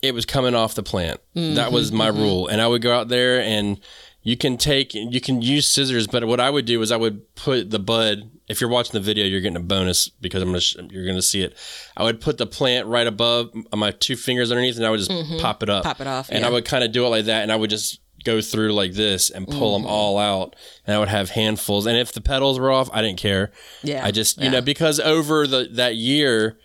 it 0.00 0.14
was 0.14 0.24
coming 0.24 0.54
off 0.54 0.74
the 0.74 0.82
plant. 0.82 1.20
That 1.56 1.72
was 1.72 1.92
my 1.92 2.08
rule. 2.08 2.46
And 2.46 2.58
I 2.62 2.68
would 2.68 2.80
go 2.80 2.94
out 2.94 3.08
there 3.08 3.42
and 3.42 3.78
you 4.22 4.36
can 4.36 4.56
take 4.58 4.92
you 4.94 5.20
can 5.20 5.40
use 5.42 5.66
scissors, 5.66 6.06
but 6.06 6.24
what 6.26 6.40
I 6.40 6.50
would 6.50 6.64
do 6.66 6.80
is 6.82 6.92
I 6.92 6.96
would 6.96 7.34
put 7.34 7.70
the 7.70 7.78
bud. 7.78 8.30
If 8.48 8.60
you're 8.60 8.68
watching 8.70 8.92
the 8.92 9.00
video, 9.00 9.24
you're 9.24 9.40
getting 9.40 9.56
a 9.56 9.60
bonus 9.60 10.08
because 10.08 10.42
I'm 10.42 10.48
gonna 10.48 10.60
sh- 10.60 10.76
you're 10.90 11.06
gonna 11.06 11.22
see 11.22 11.42
it. 11.42 11.56
I 11.96 12.02
would 12.04 12.20
put 12.20 12.36
the 12.38 12.46
plant 12.46 12.86
right 12.86 13.06
above 13.06 13.50
my 13.74 13.92
two 13.92 14.16
fingers 14.16 14.50
underneath, 14.50 14.76
and 14.76 14.84
I 14.86 14.90
would 14.90 15.00
just 15.00 15.10
pop 15.40 15.62
it 15.62 15.70
up, 15.70 15.82
Mm-hmm. 15.84 15.88
Pop 15.88 16.00
it 16.00 16.06
off, 16.06 16.28
and 16.30 16.40
yeah. 16.40 16.48
I 16.48 16.50
would 16.50 16.64
kind 16.64 16.84
of 16.84 16.92
do 16.92 17.04
it 17.06 17.08
like 17.08 17.24
that, 17.26 17.42
and 17.42 17.50
I 17.52 17.56
would 17.56 17.70
just 17.70 18.00
go 18.22 18.42
through 18.42 18.74
like 18.74 18.92
this 18.92 19.30
and 19.30 19.46
pull 19.48 19.74
Mm-hmm. 19.74 19.84
them 19.84 19.90
all 19.90 20.18
out, 20.18 20.54
and 20.86 20.94
I 20.94 20.98
would 20.98 21.08
have 21.08 21.30
handfuls. 21.30 21.86
And 21.86 21.96
if 21.96 22.12
the 22.12 22.20
petals 22.20 22.58
were 22.58 22.70
off, 22.70 22.90
I 22.92 23.00
didn't 23.02 23.18
care. 23.18 23.50
Yeah, 23.82 24.04
I 24.04 24.10
just 24.10 24.36
you 24.38 24.44
yeah. 24.44 24.50
know 24.50 24.60
because 24.60 25.00
over 25.00 25.46
the 25.46 25.68
that 25.72 25.96
year 25.96 26.58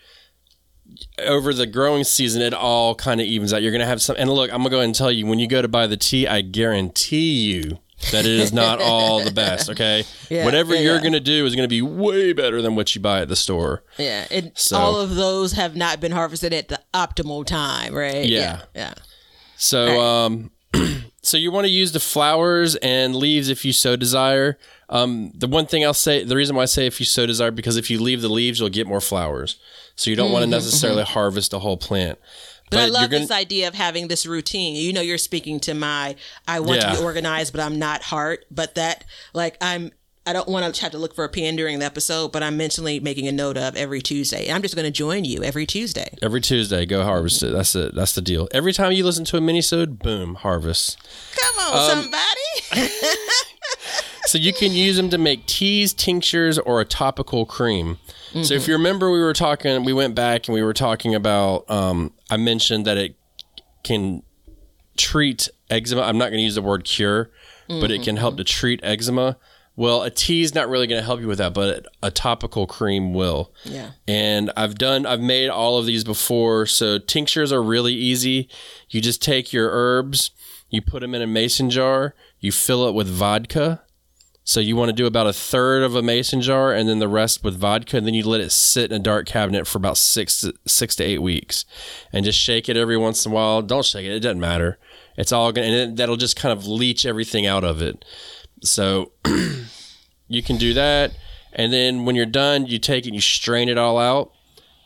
over 1.20 1.54
the 1.54 1.66
growing 1.66 2.04
season, 2.04 2.42
it 2.42 2.54
all 2.54 2.96
kind 2.96 3.20
of 3.22 3.28
evens 3.28 3.54
out. 3.54 3.62
You're 3.62 3.72
going 3.72 3.82
to 3.82 3.86
have 3.88 4.02
some. 4.02 4.16
And 4.20 4.30
look, 4.30 4.52
I'm 4.52 4.58
going 4.60 4.66
to 4.66 4.70
go 4.72 4.78
ahead 4.78 4.86
and 4.86 4.96
tell 4.96 5.12
you 5.12 5.26
when 5.26 5.40
you 5.40 5.48
go 5.48 5.62
to 5.62 5.68
buy 5.68 5.88
the 5.88 5.98
tea, 5.98 6.28
I 6.28 6.42
guarantee 6.42 7.32
you 7.52 7.80
that 8.12 8.26
it 8.26 8.32
is 8.32 8.52
not 8.54 8.82
all 8.82 9.24
the 9.24 9.32
best. 9.32 9.70
Okay. 9.70 10.04
Yeah, 10.30 10.44
Whatever 10.44 10.74
yeah, 10.74 10.82
you're 10.82 10.96
yeah. 10.96 11.02
going 11.02 11.14
to 11.14 11.20
do 11.20 11.46
is 11.46 11.56
going 11.56 11.70
to 11.70 11.74
be 11.74 11.84
way 11.84 12.34
better 12.34 12.60
than 12.62 12.76
what 12.76 12.96
you 12.96 13.00
buy 13.02 13.22
at 13.22 13.28
the 13.28 13.36
store. 13.36 13.84
Yeah, 13.98 14.26
and 14.32 14.52
So- 14.56 14.76
all 14.78 14.96
of 15.00 15.14
those 15.16 15.52
have 15.54 15.76
not 15.76 16.00
been 16.00 16.12
harvested 16.12 16.52
at 16.52 16.68
the 16.68 16.82
optimal 16.96 17.46
time, 17.46 17.94
right? 17.94 18.26
Yeah. 18.26 18.64
yeah. 18.74 18.96
So, 19.56 20.02
um, 20.02 20.52
so 21.22 21.38
you 21.38 21.52
want 21.52 21.66
to 21.66 21.72
use 21.72 21.92
the 21.92 22.00
flowers 22.00 22.76
and 22.78 23.16
leaves 23.16 23.50
if 23.50 23.64
you 23.66 23.72
so 23.72 23.96
desire. 23.96 24.58
Um, 24.90 25.32
the 25.34 25.48
one 25.48 25.66
thing 25.66 25.84
I'll 25.84 25.94
say, 25.94 26.24
the 26.24 26.36
reason 26.36 26.56
why 26.56 26.62
I 26.64 26.66
say 26.66 26.86
if 26.86 27.00
you 27.00 27.06
so 27.06 27.26
desire, 27.26 27.52
because 27.52 27.78
if 27.78 27.90
you 27.90 28.00
leave 28.02 28.22
the 28.22 28.30
leaves, 28.30 28.60
you'll 28.60 28.70
get 28.70 28.88
more 28.88 29.02
flowers. 29.02 29.58
So 29.96 30.10
you 30.10 30.16
don't 30.16 30.32
want 30.32 30.44
to 30.44 30.50
necessarily 30.50 31.04
harvest 31.04 31.54
a 31.54 31.60
whole 31.60 31.78
plant. 31.78 32.20
Mm-hmm, 32.20 32.66
But, 32.72 32.80
I 32.80 32.86
love 32.88 33.10
gonna- 33.12 33.22
this 33.22 33.32
idea 33.32 33.68
of 33.68 33.74
having 33.76 34.08
this 34.10 34.26
routine. 34.26 34.76
You 34.76 34.94
know, 34.94 35.02
you're 35.02 35.18
speaking 35.18 35.60
to 35.62 35.74
my 35.74 36.16
I 36.48 36.60
want 36.60 36.82
to 36.82 36.92
be 36.92 36.98
organized, 37.04 37.54
but 37.54 37.62
I'm 37.62 37.80
not 37.80 38.02
heart. 38.04 38.46
But 38.52 38.76
that, 38.76 39.04
like, 39.34 39.58
I'm. 39.62 39.92
I 40.28 40.34
don't 40.34 40.50
want 40.50 40.74
to 40.74 40.82
have 40.82 40.92
to 40.94 40.98
look 40.98 41.14
for 41.14 41.24
a 41.24 41.30
pen 41.30 41.56
during 41.56 41.78
the 41.78 41.86
episode, 41.86 42.32
but 42.32 42.42
I'm 42.42 42.58
mentally 42.58 43.00
making 43.00 43.28
a 43.28 43.32
note 43.32 43.58
of 43.58 43.76
every 43.76 44.02
Tuesday. 44.02 44.52
I'm 44.52 44.64
just 44.64 44.74
going 44.76 44.86
to 44.86 44.92
join 44.92 45.24
you 45.24 45.44
every 45.44 45.68
Tuesday. 45.68 46.18
Every 46.20 46.42
Tuesday, 46.42 46.88
go 46.88 47.04
harvest 47.04 47.44
it. 47.44 47.52
That's 47.54 47.76
it. 47.76 47.94
That's 47.94 48.14
the 48.14 48.24
deal. 48.24 48.48
Every 48.52 48.74
time 48.74 48.92
you 48.94 49.04
listen 49.06 49.24
to 49.26 49.38
a 49.38 49.40
minisode, 49.40 50.00
boom, 50.00 50.34
harvest. 50.34 50.98
Come 51.40 51.60
on, 51.60 51.78
Um, 51.98 52.02
somebody. 52.02 52.82
So 54.26 54.38
you 54.38 54.54
can 54.54 54.72
use 54.72 54.98
them 54.98 55.10
to 55.10 55.18
make 55.18 55.46
teas, 55.46 55.94
tinctures, 55.94 56.58
or 56.58 56.82
a 56.82 56.86
topical 56.86 57.46
cream. 57.46 58.00
So 58.44 58.54
if 58.54 58.68
you 58.68 58.74
remember, 58.74 59.10
we 59.12 59.20
were 59.20 59.34
talking, 59.34 59.86
we 59.86 59.94
went 59.94 60.14
back 60.14 60.48
and 60.48 60.54
we 60.54 60.62
were 60.62 60.74
talking 60.74 61.16
about. 61.16 61.70
Um, 61.70 62.12
I 62.30 62.36
mentioned 62.36 62.86
that 62.86 62.98
it 62.98 63.16
can 63.84 64.24
treat 64.98 65.48
eczema. 65.70 66.02
I'm 66.02 66.18
not 66.18 66.26
going 66.26 66.40
to 66.40 66.44
use 66.44 66.56
the 66.56 66.62
word 66.62 66.84
cure, 66.84 67.32
but 67.68 67.92
it 67.92 68.04
can 68.04 68.18
help 68.18 68.36
to 68.38 68.44
treat 68.44 68.82
eczema. 68.84 69.38
Well, 69.78 70.04
a 70.04 70.10
tea 70.10 70.42
is 70.42 70.56
not 70.56 70.70
really 70.70 70.88
going 70.88 71.00
to 71.00 71.06
help 71.06 71.20
you 71.20 71.28
with 71.28 71.38
that, 71.38 71.54
but 71.54 71.86
a 72.02 72.12
topical 72.12 72.66
cream 72.66 73.14
will. 73.14 73.54
Yeah. 73.64 73.92
And 74.08 74.52
I've 74.58 74.76
done, 74.76 75.06
I've 75.06 75.22
made 75.22 75.50
all 75.50 75.78
of 75.78 75.86
these 75.86 76.04
before. 76.04 76.66
So 76.66 76.98
tinctures 76.98 77.52
are 77.52 77.64
really 77.64 77.94
easy. 77.94 78.50
You 78.90 79.02
just 79.02 79.22
take 79.22 79.54
your 79.54 79.70
herbs, 79.72 80.32
you 80.70 80.82
put 80.82 81.02
them 81.02 81.14
in 81.14 81.22
a 81.22 81.28
mason 81.28 81.70
jar, 81.70 82.16
you 82.40 82.52
fill 82.52 82.88
it 82.88 82.94
with 82.94 83.08
vodka. 83.08 83.82
So 84.48 84.60
you 84.60 84.76
want 84.76 84.90
to 84.90 84.94
do 84.94 85.08
about 85.08 85.26
a 85.26 85.34
third 85.34 85.82
of 85.82 85.96
a 85.96 86.04
mason 86.04 86.40
jar, 86.40 86.72
and 86.72 86.88
then 86.88 87.00
the 87.00 87.08
rest 87.08 87.44
with 87.44 87.58
vodka, 87.58 87.98
and 87.98 88.06
then 88.06 88.14
you 88.14 88.24
let 88.24 88.42
it 88.42 88.52
sit 88.52 88.92
in 88.92 89.02
a 89.02 89.04
dark 89.04 89.26
cabinet 89.26 89.66
for 89.66 89.80
about 89.80 89.98
six 89.98 90.42
to, 90.42 90.54
six 90.68 90.96
to 90.98 91.04
eight 91.04 91.18
weeks, 91.18 91.66
and 92.14 92.24
just 92.24 92.38
shake 92.38 92.70
it 92.70 92.78
every 92.78 92.96
once 92.96 93.26
in 93.26 93.32
a 93.32 93.36
while. 93.36 93.64
Don't 93.64 93.84
shake 93.84 94.06
it; 94.06 94.14
it 94.14 94.20
doesn't 94.20 94.40
matter. 94.40 94.78
It's 95.18 95.32
all 95.32 95.52
gonna, 95.52 95.66
and 95.66 95.76
it, 95.76 95.96
that'll 95.96 96.16
just 96.16 96.36
kind 96.36 96.54
of 96.54 96.68
leach 96.68 97.08
everything 97.08 97.48
out 97.48 97.64
of 97.64 97.82
it. 97.82 98.06
So 98.62 99.14
you 100.28 100.44
can 100.44 100.58
do 100.58 100.76
that, 100.76 101.18
and 101.52 101.74
then 101.74 102.06
when 102.06 102.16
you're 102.16 102.28
done, 102.28 102.68
you 102.68 102.78
take 102.78 103.06
it, 103.06 103.10
and 103.10 103.16
you 103.16 103.22
strain 103.22 103.68
it 103.68 103.80
all 103.80 103.98
out, 103.98 104.32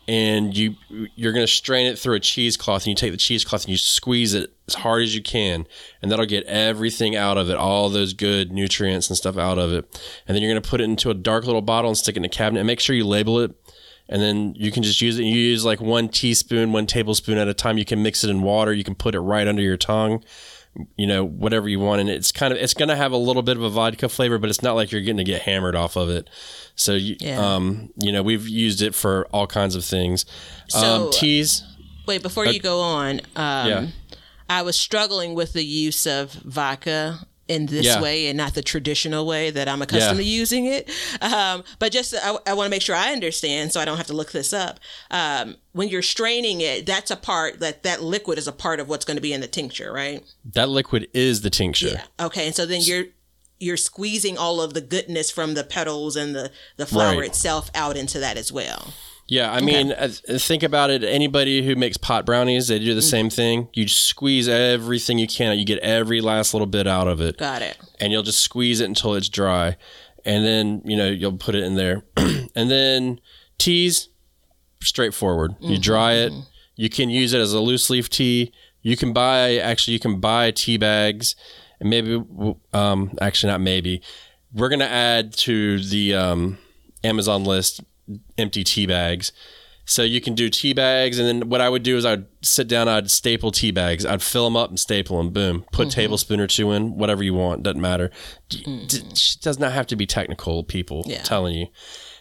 and 0.10 0.58
you 0.58 0.76
you're 1.16 1.34
gonna 1.34 1.46
strain 1.46 1.86
it 1.86 2.00
through 2.00 2.16
a 2.16 2.20
cheesecloth, 2.20 2.82
and 2.82 2.88
you 2.88 2.96
take 2.96 3.12
the 3.12 3.18
cheesecloth 3.18 3.64
and 3.66 3.70
you 3.70 3.78
squeeze 3.78 4.34
it 4.34 4.52
as 4.68 4.74
hard 4.74 5.04
as 5.04 5.14
you 5.14 5.22
can, 5.22 5.68
and 6.02 6.12
that'll 6.12 6.26
get 6.26 6.44
everything 6.46 7.16
out 7.16 7.38
of 7.38 7.50
it, 7.50 7.56
all 7.56 7.90
those 7.90 8.14
good 8.14 8.52
nutrients 8.52 9.08
and 9.10 9.16
stuff 9.16 9.38
out 9.38 9.60
of 9.60 9.72
it, 9.72 10.02
and 10.28 10.36
then 10.36 10.42
you're 10.42 10.52
gonna 10.52 10.62
put 10.62 10.82
it 10.82 10.86
into 10.86 11.12
a 11.12 11.14
dark 11.14 11.46
little 11.46 11.62
bottle 11.62 11.92
and 11.92 11.98
stick 11.98 12.16
it 12.16 12.18
in 12.18 12.26
a 12.26 12.30
cabinet, 12.30 12.62
and 12.62 12.68
make 12.68 12.80
sure 12.80 12.96
you 12.96 13.06
label 13.06 13.40
it. 13.40 13.52
And 14.12 14.24
then 14.24 14.56
you 14.58 14.72
can 14.72 14.82
just 14.82 15.00
use 15.02 15.20
it. 15.20 15.24
You 15.24 15.38
use 15.38 15.64
like 15.64 15.80
one 15.80 16.10
teaspoon, 16.10 16.72
one 16.72 16.88
tablespoon 16.88 17.38
at 17.38 17.48
a 17.48 17.54
time. 17.54 17.78
You 17.78 17.86
can 17.86 18.02
mix 18.02 18.24
it 18.24 18.32
in 18.32 18.42
water. 18.42 18.74
You 18.74 18.84
can 18.84 18.96
put 18.96 19.14
it 19.14 19.20
right 19.20 19.48
under 19.48 19.62
your 19.62 19.78
tongue 19.78 20.24
you 20.96 21.08
know 21.08 21.26
whatever 21.26 21.68
you 21.68 21.80
want 21.80 22.00
and 22.00 22.10
it's 22.10 22.32
kind 22.32 22.54
of 22.54 22.60
it's 22.60 22.74
going 22.74 22.90
to 22.90 22.96
have 22.96 23.12
a 23.12 23.18
little 23.18 23.42
bit 23.42 23.58
of 23.58 23.64
a 23.64 23.70
vodka 23.70 24.08
flavor 24.08 24.38
but 24.38 24.50
it's 24.50 24.62
not 24.62 24.76
like 24.76 24.92
you're 24.92 25.02
going 25.02 25.18
to 25.18 25.24
get 25.24 25.42
hammered 25.42 25.76
off 25.76 25.96
of 25.96 26.10
it. 26.10 26.30
So 26.76 26.94
you, 26.94 27.16
Yeah. 27.20 27.40
um 27.56 27.90
you 28.02 28.12
know 28.12 28.22
we've 28.24 28.48
used 28.48 28.82
it 28.82 28.94
for 28.96 29.28
all 29.34 29.48
kinds 29.48 29.76
of 29.76 29.84
things. 29.84 30.26
So- 30.70 31.06
um 31.08 31.12
teas. 31.12 31.64
Wait, 32.06 32.22
before 32.24 32.46
you 32.48 32.60
go 32.60 32.82
on, 32.82 33.20
um, 33.36 33.68
yeah. 33.68 33.88
I 34.50 34.64
was 34.64 34.76
struggling 34.80 35.36
with 35.36 35.54
the 35.54 35.64
use 35.64 36.08
of 36.08 36.32
vodka 36.32 37.20
in 37.50 37.66
this 37.66 37.86
Yeah. 37.86 38.00
way 38.02 38.28
and 38.28 38.38
not 38.38 38.54
the 38.54 38.62
traditional 38.62 39.26
way 39.26 39.50
that 39.50 39.68
I'm 39.68 39.82
accustomed 39.82 40.20
Yeah. 40.20 40.24
to 40.24 40.30
using 40.30 40.66
it. 40.68 40.90
Um, 41.22 41.64
but 41.80 41.92
just, 41.92 42.14
I, 42.14 42.38
I 42.46 42.54
want 42.54 42.68
to 42.68 42.70
make 42.70 42.82
sure 42.84 42.96
I 42.96 43.12
understand 43.12 43.74
so 43.74 43.82
I 43.82 43.86
don't 43.86 43.98
have 43.98 44.08
to 44.08 44.14
look 44.14 44.32
this 44.32 44.54
up. 44.54 44.80
Um, 45.12 45.58
when 45.74 45.90
you're 45.90 46.02
straining 46.04 46.62
it, 46.62 46.86
that's 46.86 47.12
a 47.12 47.16
part 47.18 47.60
that 47.60 47.84
that 47.84 48.02
liquid 48.04 48.38
is 48.38 48.48
a 48.48 48.52
part 48.54 48.80
of 48.80 48.88
what's 48.88 49.04
going 49.04 49.18
to 49.18 49.22
be 49.22 49.34
in 49.34 49.42
the 49.42 49.48
tincture, 49.48 49.92
right? 49.92 50.24
that 50.54 50.70
liquid 50.70 51.08
is 51.14 51.42
the 51.42 51.50
tincture 51.50 52.02
Okay. 52.20 52.46
And 52.46 52.56
so 52.56 52.66
then 52.66 52.82
you're, 52.84 53.06
you're 53.60 53.78
squeezing 53.78 54.38
all 54.38 54.62
of 54.62 54.74
the 54.74 54.82
goodness 54.82 55.30
from 55.32 55.56
the 55.56 55.64
petals 55.66 56.16
and 56.16 56.34
the, 56.36 56.52
the 56.78 56.86
flower 56.86 57.18
Right. 57.20 57.30
itself 57.30 57.70
out 57.76 57.98
into 57.98 58.20
that 58.20 58.38
as 58.38 58.52
well. 58.52 58.94
Yeah, 59.30 59.52
I 59.52 59.62
mean, 59.62 59.92
uh, 59.92 60.08
think 60.40 60.64
about 60.64 60.90
it. 60.90 61.04
Anybody 61.04 61.64
who 61.64 61.76
makes 61.76 61.98
pot 61.98 62.26
brownies, 62.26 62.68
they 62.68 62.80
do 62.80 62.96
the 62.96 63.02
Mm. 63.02 63.10
same 63.10 63.30
thing. 63.30 63.68
You 63.74 63.88
squeeze 63.88 64.48
everything 64.48 65.20
you 65.20 65.28
can. 65.28 65.58
You 65.60 65.66
get 65.66 65.78
every 65.80 66.20
last 66.20 66.54
little 66.54 66.66
bit 66.68 66.88
out 66.88 67.08
of 67.08 67.22
it, 67.22 67.38
Got 67.38 67.62
it. 67.62 67.78
and 68.00 68.12
you'll 68.12 68.24
just 68.24 68.40
squeeze 68.40 68.80
it 68.82 68.86
until 68.86 69.14
it's 69.14 69.30
dry, 69.30 69.78
and 70.26 70.44
then 70.44 70.82
you 70.84 70.98
know 70.98 71.08
you'll 71.08 71.38
put 71.38 71.54
it 71.54 71.64
in 71.64 71.76
there, 71.76 72.04
and 72.56 72.72
then 72.72 73.20
teas, 73.60 74.10
straightforward. 74.82 75.56
You 75.62 75.78
dry 75.78 76.14
it. 76.14 76.34
You 76.76 76.90
can 76.90 77.10
use 77.10 77.34
it 77.34 77.40
as 77.40 77.54
a 77.54 77.60
loose 77.60 77.90
leaf 77.90 78.10
tea. 78.10 78.52
You 78.82 78.96
can 78.98 79.14
buy 79.14 79.58
actually 79.58 79.94
you 79.94 80.00
can 80.00 80.20
buy 80.20 80.52
tea 80.52 80.78
bags, 80.78 81.36
and 81.80 81.90
maybe 81.90 82.22
um 82.74 83.12
actually 83.22 83.52
not 83.52 83.62
maybe. 83.62 84.02
We're 84.54 84.70
gonna 84.70 84.86
add 84.86 85.34
to 85.40 85.80
the 85.84 86.16
um, 86.16 86.58
Amazon 87.04 87.44
list 87.44 87.82
empty 88.38 88.64
tea 88.64 88.86
bags. 88.86 89.32
So 89.86 90.04
you 90.04 90.22
can 90.22 90.36
do 90.36 90.50
tea 90.52 90.74
bags, 90.74 91.18
and 91.18 91.28
then 91.28 91.50
what 91.50 91.62
I 91.62 91.70
would 91.70 91.82
do 91.82 91.98
is 91.98 92.06
I'd 92.06 92.28
sit 92.44 92.68
down, 92.68 92.88
I'd 92.88 93.10
staple 93.10 93.52
tea 93.52 93.72
bags, 93.72 94.06
I'd 94.06 94.22
fill 94.22 94.46
them 94.46 94.56
up 94.56 94.70
and 94.70 94.80
staple 94.80 95.18
them. 95.18 95.32
Boom, 95.32 95.66
put 95.72 95.88
a 95.88 95.90
tablespoon 95.90 96.40
or 96.40 96.46
two 96.46 96.72
in, 96.72 96.96
whatever 96.96 97.24
you 97.24 97.34
want, 97.34 97.64
doesn't 97.64 97.82
matter. 97.82 98.12
D- 98.50 98.64
d- 98.64 99.00
mm. 99.00 99.42
does 99.42 99.58
not 99.58 99.72
have 99.72 99.88
to 99.88 99.96
be 99.96 100.06
technical. 100.06 100.64
People 100.64 101.04
Yeah. 101.08 101.24
telling 101.24 101.56
you. 101.56 101.68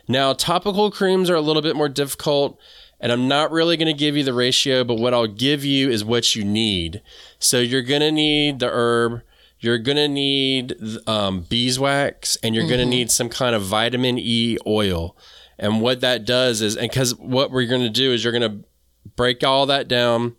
Now 0.08 0.32
topical 0.32 0.90
creams 0.90 1.28
are 1.28 1.34
a 1.34 1.42
little 1.42 1.60
bit 1.60 1.76
more 1.76 1.90
difficult, 1.90 2.58
and 3.00 3.12
I'm 3.12 3.28
not 3.28 3.52
really 3.52 3.76
going 3.76 3.94
to 3.94 3.98
give 3.98 4.16
you 4.16 4.24
the 4.24 4.32
ratio, 4.32 4.82
but 4.82 4.94
what 4.94 5.12
I'll 5.12 5.26
give 5.26 5.62
you 5.62 5.90
is 5.90 6.02
what 6.02 6.34
you 6.34 6.44
need. 6.44 7.02
So 7.38 7.58
you're 7.58 7.82
going 7.82 8.00
to 8.00 8.10
need 8.10 8.60
the 8.60 8.70
herb. 8.70 9.20
You're 9.60 9.78
gonna 9.78 10.06
need 10.06 10.76
um, 11.08 11.40
beeswax, 11.40 12.36
and 12.44 12.54
you're 12.54 12.68
gonna 12.68 12.82
mm-hmm. 12.82 12.90
need 12.90 13.10
some 13.10 13.28
kind 13.28 13.56
of 13.56 13.62
vitamin 13.62 14.16
E 14.16 14.56
oil. 14.66 15.16
And 15.58 15.80
what 15.80 16.00
that 16.00 16.24
does 16.24 16.62
is, 16.62 16.76
and 16.76 16.88
because 16.88 17.16
what 17.16 17.50
we're 17.50 17.66
going 17.66 17.82
to 17.82 17.90
do 17.90 18.12
is 18.12 18.22
you're 18.22 18.38
going 18.38 18.62
to 18.62 18.64
break 19.16 19.42
all 19.42 19.66
that 19.66 19.88
down. 19.88 20.36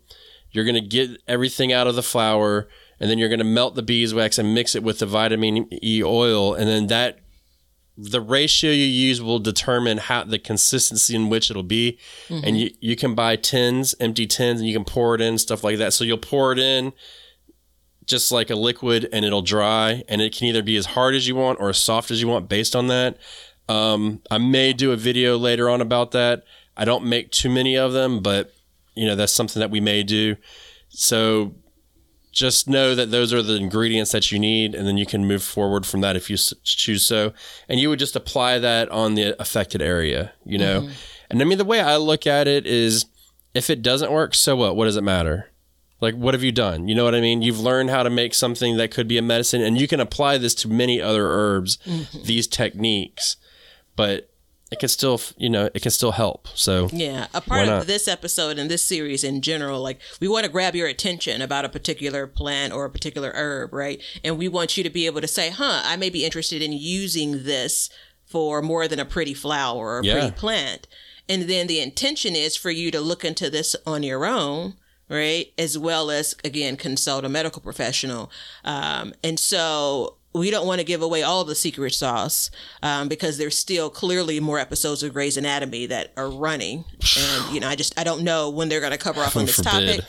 You're 0.50 0.64
going 0.64 0.82
to 0.82 0.88
get 0.88 1.22
everything 1.28 1.72
out 1.72 1.86
of 1.86 1.94
the 1.94 2.02
flower, 2.02 2.68
and 2.98 3.10
then 3.10 3.18
you're 3.18 3.28
going 3.28 3.38
to 3.38 3.44
melt 3.44 3.74
the 3.74 3.82
beeswax 3.82 4.38
and 4.38 4.54
mix 4.54 4.74
it 4.74 4.82
with 4.82 4.98
the 4.98 5.06
vitamin 5.06 5.68
E 5.82 6.02
oil, 6.02 6.54
and 6.54 6.68
then 6.68 6.86
that 6.88 7.18
the 7.96 8.20
ratio 8.20 8.70
you 8.70 8.86
use 8.86 9.20
will 9.20 9.38
determine 9.38 9.98
how 9.98 10.24
the 10.24 10.38
consistency 10.38 11.14
in 11.14 11.28
which 11.28 11.50
it'll 11.50 11.62
be. 11.62 11.98
Mm-hmm. 12.28 12.44
And 12.46 12.58
you, 12.58 12.70
you 12.80 12.96
can 12.96 13.14
buy 13.14 13.36
tins, 13.36 13.94
empty 14.00 14.26
tins, 14.26 14.60
and 14.60 14.68
you 14.68 14.74
can 14.74 14.86
pour 14.86 15.14
it 15.14 15.20
in 15.20 15.36
stuff 15.36 15.62
like 15.62 15.76
that. 15.78 15.92
So 15.92 16.04
you'll 16.04 16.16
pour 16.16 16.52
it 16.52 16.58
in 16.58 16.94
just 18.06 18.32
like 18.32 18.50
a 18.50 18.56
liquid, 18.56 19.08
and 19.12 19.24
it'll 19.24 19.42
dry, 19.42 20.02
and 20.08 20.22
it 20.22 20.34
can 20.34 20.46
either 20.46 20.62
be 20.62 20.76
as 20.76 20.86
hard 20.86 21.14
as 21.14 21.28
you 21.28 21.36
want 21.36 21.60
or 21.60 21.68
as 21.68 21.78
soft 21.78 22.10
as 22.10 22.20
you 22.20 22.26
want 22.26 22.48
based 22.48 22.74
on 22.74 22.86
that. 22.88 23.18
Um, 23.70 24.20
I 24.30 24.38
may 24.38 24.72
do 24.72 24.90
a 24.90 24.96
video 24.96 25.38
later 25.38 25.70
on 25.70 25.80
about 25.80 26.10
that. 26.10 26.42
I 26.76 26.84
don't 26.84 27.04
make 27.04 27.30
too 27.30 27.48
many 27.48 27.76
of 27.76 27.92
them, 27.92 28.20
but 28.20 28.52
you 28.94 29.06
know 29.06 29.14
that's 29.14 29.32
something 29.32 29.60
that 29.60 29.70
we 29.70 29.80
may 29.80 30.02
do. 30.02 30.36
So 30.88 31.54
just 32.32 32.68
know 32.68 32.94
that 32.94 33.10
those 33.10 33.32
are 33.32 33.42
the 33.42 33.54
ingredients 33.54 34.10
that 34.12 34.32
you 34.32 34.38
need, 34.38 34.74
and 34.74 34.88
then 34.88 34.96
you 34.96 35.06
can 35.06 35.24
move 35.26 35.42
forward 35.42 35.86
from 35.86 36.00
that 36.00 36.16
if 36.16 36.28
you 36.30 36.36
choose 36.64 37.06
so. 37.06 37.32
And 37.68 37.78
you 37.78 37.88
would 37.90 37.98
just 38.00 38.16
apply 38.16 38.58
that 38.58 38.88
on 38.88 39.14
the 39.14 39.40
affected 39.40 39.82
area, 39.82 40.32
you 40.44 40.58
know. 40.58 40.88
And 41.30 41.40
I 41.40 41.44
mean, 41.44 41.58
the 41.58 41.64
way 41.64 41.80
I 41.80 41.96
look 41.96 42.26
at 42.26 42.48
it 42.48 42.66
is, 42.66 43.06
if 43.54 43.70
it 43.70 43.82
doesn't 43.82 44.10
work, 44.10 44.34
so 44.34 44.56
what? 44.56 44.74
What 44.74 44.86
does 44.86 44.96
it 44.96 45.04
matter? 45.04 45.50
Like, 46.00 46.14
what 46.14 46.34
have 46.34 46.42
you 46.42 46.50
done? 46.52 46.88
You 46.88 46.94
know 46.94 47.04
what 47.04 47.14
I 47.14 47.20
mean? 47.20 47.42
You've 47.42 47.60
learned 47.60 47.90
how 47.90 48.02
to 48.02 48.10
make 48.10 48.34
something 48.34 48.78
that 48.78 48.90
could 48.90 49.06
be 49.06 49.18
a 49.18 49.22
medicine, 49.22 49.60
and 49.62 49.80
you 49.80 49.86
can 49.86 50.00
apply 50.00 50.38
this 50.38 50.54
to 50.56 50.68
many 50.68 51.00
other 51.00 51.28
herbs, 51.28 51.78
these 52.24 52.48
techniques, 52.48 53.36
but 54.00 54.26
it 54.72 54.78
can 54.78 54.88
still, 54.88 55.20
you 55.36 55.50
know, 55.50 55.68
it 55.74 55.82
can 55.82 55.90
still 55.90 56.12
help. 56.12 56.46
So, 56.54 56.88
Yeah, 56.92 57.26
a 57.34 57.40
part 57.40 57.68
of 57.68 57.86
this 57.88 58.06
episode 58.06 58.56
and 58.58 58.70
this 58.70 58.82
series 58.84 59.24
in 59.24 59.40
general, 59.42 59.80
like 59.82 60.00
we 60.20 60.28
want 60.28 60.44
to 60.46 60.50
grab 60.50 60.76
your 60.76 60.86
attention 60.86 61.42
about 61.42 61.64
a 61.64 61.68
particular 61.68 62.26
plant 62.28 62.72
or 62.72 62.84
a 62.84 62.90
particular 62.90 63.32
herb, 63.34 63.72
right? 63.72 64.00
And 64.22 64.38
we 64.38 64.46
want 64.48 64.76
you 64.76 64.84
to 64.84 64.90
be 64.90 65.06
able 65.06 65.20
to 65.22 65.28
say, 65.28 65.50
"Huh, 65.50 65.82
I 65.84 65.96
may 65.96 66.08
be 66.08 66.24
interested 66.24 66.62
in 66.62 66.72
using 66.72 67.42
this 67.44 67.90
for 68.24 68.62
more 68.62 68.86
than 68.86 69.00
a 69.00 69.04
pretty 69.04 69.34
flower 69.34 69.88
or 69.96 69.98
a 70.00 70.04
Yeah. 70.04 70.12
pretty 70.12 70.30
plant." 70.36 70.86
And 71.28 71.48
then 71.50 71.66
the 71.66 71.80
intention 71.80 72.36
is 72.36 72.56
for 72.56 72.70
you 72.70 72.90
to 72.92 73.00
look 73.00 73.24
into 73.24 73.50
this 73.50 73.74
on 73.86 74.04
your 74.04 74.24
own, 74.24 74.74
right? 75.08 75.52
As 75.58 75.76
well 75.76 76.12
as 76.12 76.34
again 76.44 76.76
consult 76.76 77.24
a 77.24 77.28
medical 77.28 77.60
professional. 77.60 78.30
Um, 78.64 79.14
and 79.24 79.38
so 79.40 80.14
we 80.32 80.50
don't 80.50 80.66
want 80.66 80.80
to 80.80 80.84
give 80.84 81.02
away 81.02 81.22
all 81.22 81.44
the 81.44 81.54
secret 81.54 81.92
sauce 81.92 82.50
um, 82.82 83.08
because 83.08 83.38
there's 83.38 83.56
still 83.56 83.90
clearly 83.90 84.38
more 84.38 84.58
episodes 84.58 85.02
of 85.02 85.12
Grey's 85.12 85.36
Anatomy 85.36 85.86
that 85.86 86.12
are 86.16 86.30
running, 86.30 86.84
and 87.18 87.54
you 87.54 87.60
know, 87.60 87.68
I 87.68 87.74
just 87.74 87.98
I 87.98 88.04
don't 88.04 88.22
know 88.22 88.48
when 88.50 88.68
they're 88.68 88.80
going 88.80 88.92
to 88.92 88.98
cover 88.98 89.20
off 89.20 89.36
on 89.36 89.46
this 89.46 89.56
forbid. 89.56 90.00
topic. 90.00 90.04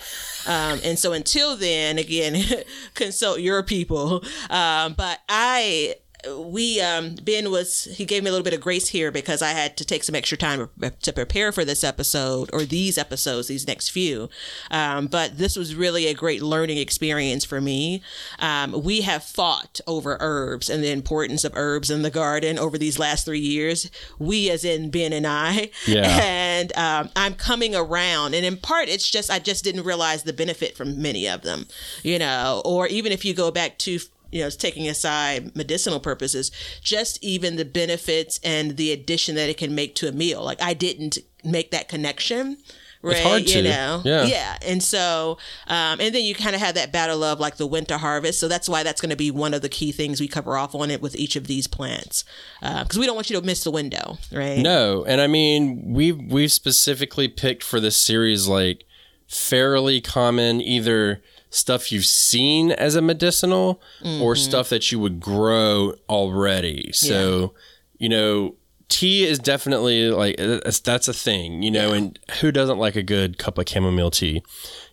Um, 0.47 0.79
and 0.83 0.97
so 0.97 1.13
until 1.13 1.55
then, 1.55 1.97
again, 1.97 2.43
consult 2.93 3.39
your 3.39 3.63
people. 3.63 4.23
Um, 4.49 4.93
but 4.93 5.19
I, 5.29 5.95
we, 6.37 6.79
um, 6.81 7.15
Ben 7.15 7.51
was, 7.51 7.85
he 7.85 8.05
gave 8.05 8.23
me 8.23 8.29
a 8.29 8.31
little 8.31 8.43
bit 8.43 8.53
of 8.53 8.61
grace 8.61 8.89
here 8.89 9.11
because 9.11 9.41
I 9.41 9.49
had 9.49 9.77
to 9.77 9.85
take 9.85 10.03
some 10.03 10.15
extra 10.15 10.37
time 10.37 10.69
to 11.01 11.13
prepare 11.13 11.51
for 11.51 11.65
this 11.65 11.83
episode 11.83 12.49
or 12.53 12.63
these 12.63 12.97
episodes, 12.97 13.47
these 13.47 13.67
next 13.67 13.89
few. 13.89 14.29
Um, 14.69 15.07
but 15.07 15.37
this 15.37 15.55
was 15.55 15.75
really 15.75 16.07
a 16.07 16.13
great 16.13 16.41
learning 16.41 16.77
experience 16.77 17.45
for 17.45 17.61
me. 17.61 18.01
Um, 18.39 18.83
we 18.83 19.01
have 19.01 19.23
fought 19.23 19.79
over 19.87 20.17
herbs 20.19 20.69
and 20.69 20.83
the 20.83 20.91
importance 20.91 21.43
of 21.43 21.53
herbs 21.55 21.89
in 21.89 22.01
the 22.01 22.11
garden 22.11 22.57
over 22.59 22.77
these 22.77 22.99
last 22.99 23.25
three 23.25 23.39
years. 23.39 23.89
We, 24.19 24.49
as 24.49 24.63
in 24.63 24.89
Ben 24.91 25.13
and 25.13 25.27
I, 25.27 25.71
Yeah. 25.87 26.19
and 26.21 26.75
um, 26.77 27.09
I'm 27.15 27.35
coming 27.35 27.75
around. 27.75 28.33
And 28.33 28.45
in 28.45 28.57
part, 28.57 28.89
it's 28.89 29.09
just 29.09 29.31
I 29.31 29.39
just 29.39 29.63
didn't 29.63 29.83
realize 29.83 30.23
the 30.23 30.33
benefit 30.33 30.75
from 30.75 31.01
many 31.01 31.27
of 31.27 31.41
them, 31.41 31.67
you 32.03 32.19
know. 32.19 32.61
Or 32.65 32.87
even 32.87 33.11
if 33.11 33.25
you 33.25 33.33
go 33.33 33.51
back 33.51 33.77
to 33.79 33.99
you 34.31 34.41
know 34.41 34.47
it's 34.47 34.55
taking 34.55 34.87
aside 34.87 35.55
medicinal 35.55 35.99
purposes, 35.99 36.51
just 36.81 37.23
even 37.23 37.55
the 37.55 37.65
benefits 37.65 38.39
and 38.43 38.77
the 38.77 38.91
addition 38.91 39.35
that 39.35 39.49
it 39.49 39.57
can 39.57 39.75
make 39.75 39.95
to 39.95 40.07
a 40.07 40.11
meal. 40.11 40.43
Like 40.43 40.61
I 40.61 40.73
didn't 40.73 41.17
make 41.43 41.71
that 41.71 41.89
connection. 41.89 42.57
Right, 43.03 43.17
hard 43.23 43.49
you 43.49 43.63
to. 43.63 43.63
know, 43.63 44.01
Yeah. 44.05 44.25
yeah, 44.25 44.57
and 44.63 44.83
so, 44.83 45.39
um, 45.65 45.99
and 45.99 46.13
then 46.13 46.23
you 46.23 46.35
kind 46.35 46.53
of 46.53 46.61
have 46.61 46.75
that 46.75 46.91
battle 46.91 47.23
of 47.23 47.39
like 47.39 47.57
the 47.57 47.65
winter 47.65 47.97
harvest. 47.97 48.39
So 48.39 48.47
that's 48.47 48.69
why 48.69 48.83
that's 48.83 49.01
going 49.01 49.09
to 49.09 49.15
be 49.15 49.31
one 49.31 49.55
of 49.55 49.63
the 49.63 49.69
key 49.69 49.91
things 49.91 50.21
we 50.21 50.27
cover 50.27 50.55
off 50.55 50.75
on 50.75 50.91
it 50.91 51.01
with 51.01 51.15
each 51.15 51.35
of 51.35 51.47
these 51.47 51.65
plants, 51.65 52.23
because 52.59 52.99
we 52.99 53.07
don't 53.07 53.15
want 53.15 53.31
you 53.31 53.39
to 53.39 53.43
miss 53.43 53.63
the 53.63 53.71
window, 53.71 54.19
right? 54.31 54.59
No, 54.59 55.03
and 55.05 55.19
I 55.19 55.25
mean 55.25 55.81
we've 55.93 56.21
we've 56.31 56.51
specifically 56.51 57.27
picked 57.27 57.63
for 57.63 57.79
this 57.79 57.97
series 57.97 58.47
like 58.47 58.83
fairly 59.27 59.99
common 59.99 60.61
either 60.61 61.23
stuff 61.51 61.91
you've 61.91 62.05
seen 62.05 62.71
as 62.71 62.95
a 62.95 63.01
medicinal 63.01 63.79
or 64.21 64.35
stuff 64.35 64.69
that 64.69 64.91
you 64.91 64.97
would 64.99 65.19
grow 65.19 65.93
already. 66.09 66.91
So, 66.93 67.53
you 67.99 68.09
know, 68.09 68.55
tea 68.89 69.23
is 69.25 69.37
definitely 69.37 70.09
like 70.09 70.37
that's, 70.37 70.79
that's 70.79 71.07
a 71.07 71.13
thing, 71.13 71.61
you 71.61 71.69
know, 71.71 71.91
and 71.93 72.17
who 72.39 72.51
doesn't 72.51 72.77
like 72.79 72.95
a 72.95 73.03
good 73.03 73.37
cup 73.37 73.57
of 73.57 73.69
chamomile 73.69 74.11
tea? 74.11 74.41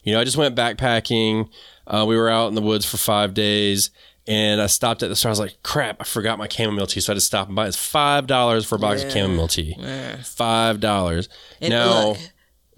You 0.02 0.12
know, 0.12 0.20
I 0.20 0.24
just 0.24 0.36
went 0.36 0.54
backpacking. 0.56 1.48
Uh, 1.86 2.04
we 2.06 2.16
were 2.16 2.28
out 2.28 2.48
in 2.48 2.54
the 2.54 2.62
woods 2.62 2.84
for 2.84 2.96
five 2.98 3.32
days. 3.34 3.90
And 4.26 4.60
I 4.60 4.66
stopped 4.66 5.02
at 5.02 5.08
the 5.08 5.16
store. 5.16 5.30
I 5.30 5.32
was 5.32 5.40
like, 5.40 5.56
"Crap! 5.62 6.02
I 6.02 6.04
forgot 6.04 6.36
my 6.36 6.48
chamomile 6.48 6.86
tea." 6.86 7.00
So 7.00 7.10
I 7.10 7.14
had 7.14 7.16
to 7.16 7.24
stop 7.24 7.46
and 7.46 7.56
buy. 7.56 7.64
it. 7.64 7.68
It's 7.68 7.78
five 7.78 8.26
dollars 8.26 8.66
for 8.66 8.74
a 8.74 8.78
box 8.78 9.02
of 9.02 9.10
chamomile 9.10 9.48
tea. 9.48 9.74
Five 10.22 10.80
dollars. 10.80 11.30
And 11.62 11.70
Now, 11.70 12.08
look, 12.08 12.18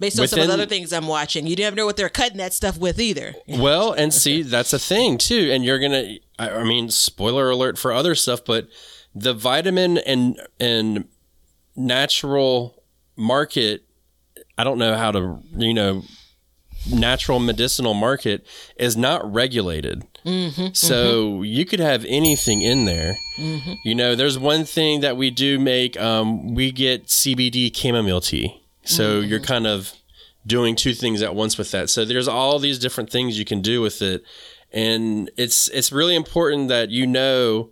based 0.01 0.19
on 0.19 0.27
some 0.27 0.39
of 0.39 0.47
the 0.47 0.53
other 0.53 0.65
things 0.65 0.91
I'm 0.91 1.07
watching, 1.07 1.47
you 1.47 1.55
never 1.55 1.75
know 1.75 1.85
what 1.85 1.95
they're 1.95 2.09
cutting 2.09 2.37
that 2.37 2.53
stuff 2.53 2.77
with 2.77 2.99
either. 2.99 3.33
well, 3.47 3.93
and 3.93 4.13
see, 4.13 4.41
that's 4.41 4.73
a 4.73 4.79
thing 4.79 5.17
too. 5.17 5.49
And 5.51 5.63
you're 5.63 5.79
gonna. 5.79 6.17
I, 6.37 6.49
I 6.49 6.63
mean, 6.63 6.89
spoiler 6.89 7.49
alert 7.49 7.77
for 7.77 7.93
other 7.93 8.15
stuff, 8.15 8.43
but 8.43 8.67
the 9.15 9.33
vitamin 9.33 9.97
and 9.99 10.41
and 10.59 11.07
natural 11.75 12.83
market. 13.15 13.85
I 14.57 14.63
don't 14.63 14.77
know 14.77 14.95
how 14.95 15.11
to, 15.11 15.39
you 15.55 15.73
know, 15.73 16.03
natural 16.91 17.39
medicinal 17.39 17.93
market 17.93 18.45
is 18.75 18.97
not 18.97 19.31
regulated. 19.31 20.05
Mm-hmm, 20.25 20.73
so 20.73 21.25
mm-hmm. 21.25 21.43
you 21.45 21.65
could 21.65 21.79
have 21.79 22.05
anything 22.05 22.61
in 22.61 22.85
there. 22.85 23.17
Mm-hmm. 23.39 23.73
You 23.83 23.95
know, 23.95 24.15
there's 24.15 24.37
one 24.37 24.65
thing 24.65 25.01
that 25.01 25.17
we 25.17 25.31
do 25.31 25.59
make. 25.59 25.99
Um, 25.99 26.53
we 26.53 26.71
get 26.71 27.07
CBD 27.07 27.75
chamomile 27.75 28.21
tea. 28.21 28.60
So 28.83 29.19
mm-hmm. 29.19 29.29
you're 29.29 29.39
kind 29.39 29.67
of 29.67 29.93
doing 30.45 30.75
two 30.75 30.93
things 30.93 31.21
at 31.21 31.35
once 31.35 31.57
with 31.57 31.71
that. 31.71 31.89
So 31.89 32.05
there's 32.05 32.27
all 32.27 32.59
these 32.59 32.79
different 32.79 33.09
things 33.09 33.37
you 33.37 33.45
can 33.45 33.61
do 33.61 33.81
with 33.81 34.01
it, 34.01 34.23
and 34.71 35.29
it's 35.37 35.67
it's 35.69 35.91
really 35.91 36.15
important 36.15 36.67
that 36.69 36.89
you 36.89 37.05
know 37.05 37.69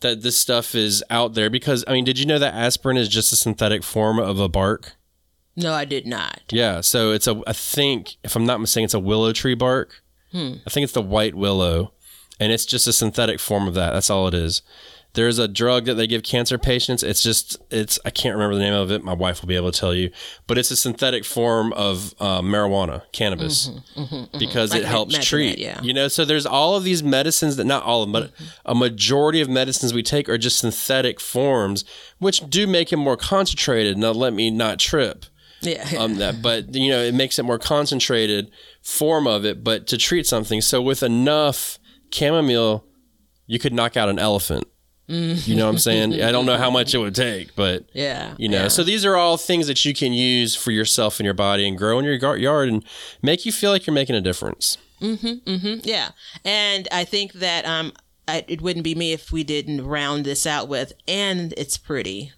that 0.00 0.22
this 0.22 0.36
stuff 0.36 0.74
is 0.74 1.02
out 1.10 1.34
there 1.34 1.48
because 1.48 1.84
I 1.88 1.92
mean, 1.92 2.04
did 2.04 2.18
you 2.18 2.26
know 2.26 2.38
that 2.38 2.54
aspirin 2.54 2.96
is 2.96 3.08
just 3.08 3.32
a 3.32 3.36
synthetic 3.36 3.82
form 3.82 4.18
of 4.18 4.38
a 4.38 4.48
bark? 4.48 4.92
No, 5.56 5.72
I 5.72 5.84
did 5.84 6.06
not. 6.06 6.42
Yeah, 6.50 6.80
so 6.80 7.12
it's 7.12 7.26
a 7.26 7.40
I 7.46 7.52
think 7.52 8.16
if 8.22 8.36
I'm 8.36 8.46
not 8.46 8.60
mistaken, 8.60 8.84
it's 8.84 8.94
a 8.94 9.00
willow 9.00 9.32
tree 9.32 9.54
bark. 9.54 10.02
Hmm. 10.32 10.54
I 10.66 10.70
think 10.70 10.84
it's 10.84 10.92
the 10.92 11.02
white 11.02 11.34
willow, 11.34 11.92
and 12.40 12.52
it's 12.52 12.66
just 12.66 12.86
a 12.86 12.92
synthetic 12.92 13.40
form 13.40 13.68
of 13.68 13.74
that. 13.74 13.92
That's 13.92 14.10
all 14.10 14.28
it 14.28 14.34
is. 14.34 14.62
There's 15.14 15.38
a 15.38 15.46
drug 15.48 15.84
that 15.86 15.94
they 15.94 16.06
give 16.06 16.22
cancer 16.24 16.58
patients. 16.58 17.02
It's 17.02 17.22
just 17.22 17.56
it's 17.70 17.98
I 18.04 18.10
can't 18.10 18.34
remember 18.34 18.56
the 18.56 18.60
name 18.62 18.74
of 18.74 18.90
it. 18.90 19.02
My 19.04 19.12
wife 19.14 19.40
will 19.40 19.48
be 19.48 19.54
able 19.56 19.70
to 19.72 19.78
tell 19.78 19.94
you, 19.94 20.10
but 20.46 20.58
it's 20.58 20.70
a 20.72 20.76
synthetic 20.76 21.24
form 21.24 21.72
of 21.72 22.14
uh, 22.20 22.40
marijuana, 22.42 23.02
cannabis, 23.12 23.70
because 24.38 24.74
I 24.74 24.78
it 24.78 24.84
helps 24.84 25.16
treat. 25.24 25.50
that, 25.50 25.58
yeah. 25.58 25.80
You 25.82 25.92
know, 25.94 26.08
so 26.08 26.24
there's 26.24 26.46
all 26.46 26.76
of 26.76 26.82
these 26.84 27.02
medicines 27.02 27.56
that 27.56 27.64
not 27.64 27.84
all 27.84 28.02
of 28.02 28.10
them, 28.10 28.22
but 28.22 28.32
a 28.66 28.74
majority 28.74 29.40
of 29.40 29.48
medicines 29.48 29.94
we 29.94 30.02
take 30.02 30.28
are 30.28 30.36
just 30.38 30.58
synthetic 30.58 31.20
forms, 31.20 31.84
which 32.18 32.40
do 32.50 32.66
make 32.66 32.92
it 32.92 32.96
more 32.96 33.16
concentrated. 33.16 33.96
Now 33.96 34.10
let 34.10 34.32
me 34.32 34.50
not 34.50 34.78
trip 34.80 35.26
Yeah. 35.62 35.88
um, 35.98 36.16
that, 36.16 36.42
but 36.42 36.74
you 36.74 36.90
know, 36.90 37.00
it 37.00 37.14
makes 37.14 37.38
it 37.38 37.44
more 37.44 37.58
concentrated 37.60 38.50
form 38.82 39.26
of 39.28 39.44
it. 39.44 39.62
But 39.62 39.86
to 39.88 39.96
treat 39.96 40.26
something, 40.26 40.60
so 40.60 40.82
with 40.82 41.04
enough 41.04 41.78
chamomile, 42.12 42.84
you 43.46 43.58
could 43.60 43.72
knock 43.72 43.96
out 43.96 44.08
an 44.08 44.18
elephant. 44.18 44.64
You 45.06 45.54
know 45.56 45.66
what 45.66 45.72
I'm 45.72 45.78
saying? 45.78 46.22
I 46.22 46.32
don't 46.32 46.46
know 46.46 46.56
how 46.56 46.70
much 46.70 46.94
it 46.94 46.98
would 46.98 47.14
take, 47.14 47.54
but 47.54 47.84
yeah. 47.92 48.34
you 48.38 48.48
know. 48.48 48.62
yeah. 48.62 48.68
So 48.68 48.82
these 48.82 49.04
are 49.04 49.16
all 49.16 49.36
things 49.36 49.66
that 49.66 49.84
you 49.84 49.92
can 49.92 50.12
use 50.12 50.56
for 50.56 50.70
yourself 50.70 51.20
and 51.20 51.24
your 51.24 51.34
body 51.34 51.68
and 51.68 51.76
grow 51.76 51.98
in 51.98 52.04
your 52.04 52.16
gar- 52.16 52.38
yard 52.38 52.70
and 52.70 52.84
make 53.20 53.44
you 53.44 53.52
feel 53.52 53.70
like 53.70 53.86
you're 53.86 53.94
making 53.94 54.16
a 54.16 54.22
difference. 54.22 54.78
Mm-hmm. 55.00 55.50
Mm-hmm. 55.50 55.80
Yeah, 55.82 56.10
and 56.44 56.88
I 56.90 57.04
think 57.04 57.34
that 57.34 57.66
um, 57.66 57.92
I, 58.26 58.44
it 58.48 58.62
wouldn't 58.62 58.84
be 58.84 58.94
me 58.94 59.12
if 59.12 59.30
we 59.30 59.44
didn't 59.44 59.86
round 59.86 60.24
this 60.24 60.46
out 60.46 60.68
with, 60.68 60.92
and 61.06 61.52
it's 61.56 61.76
pretty. 61.76 62.32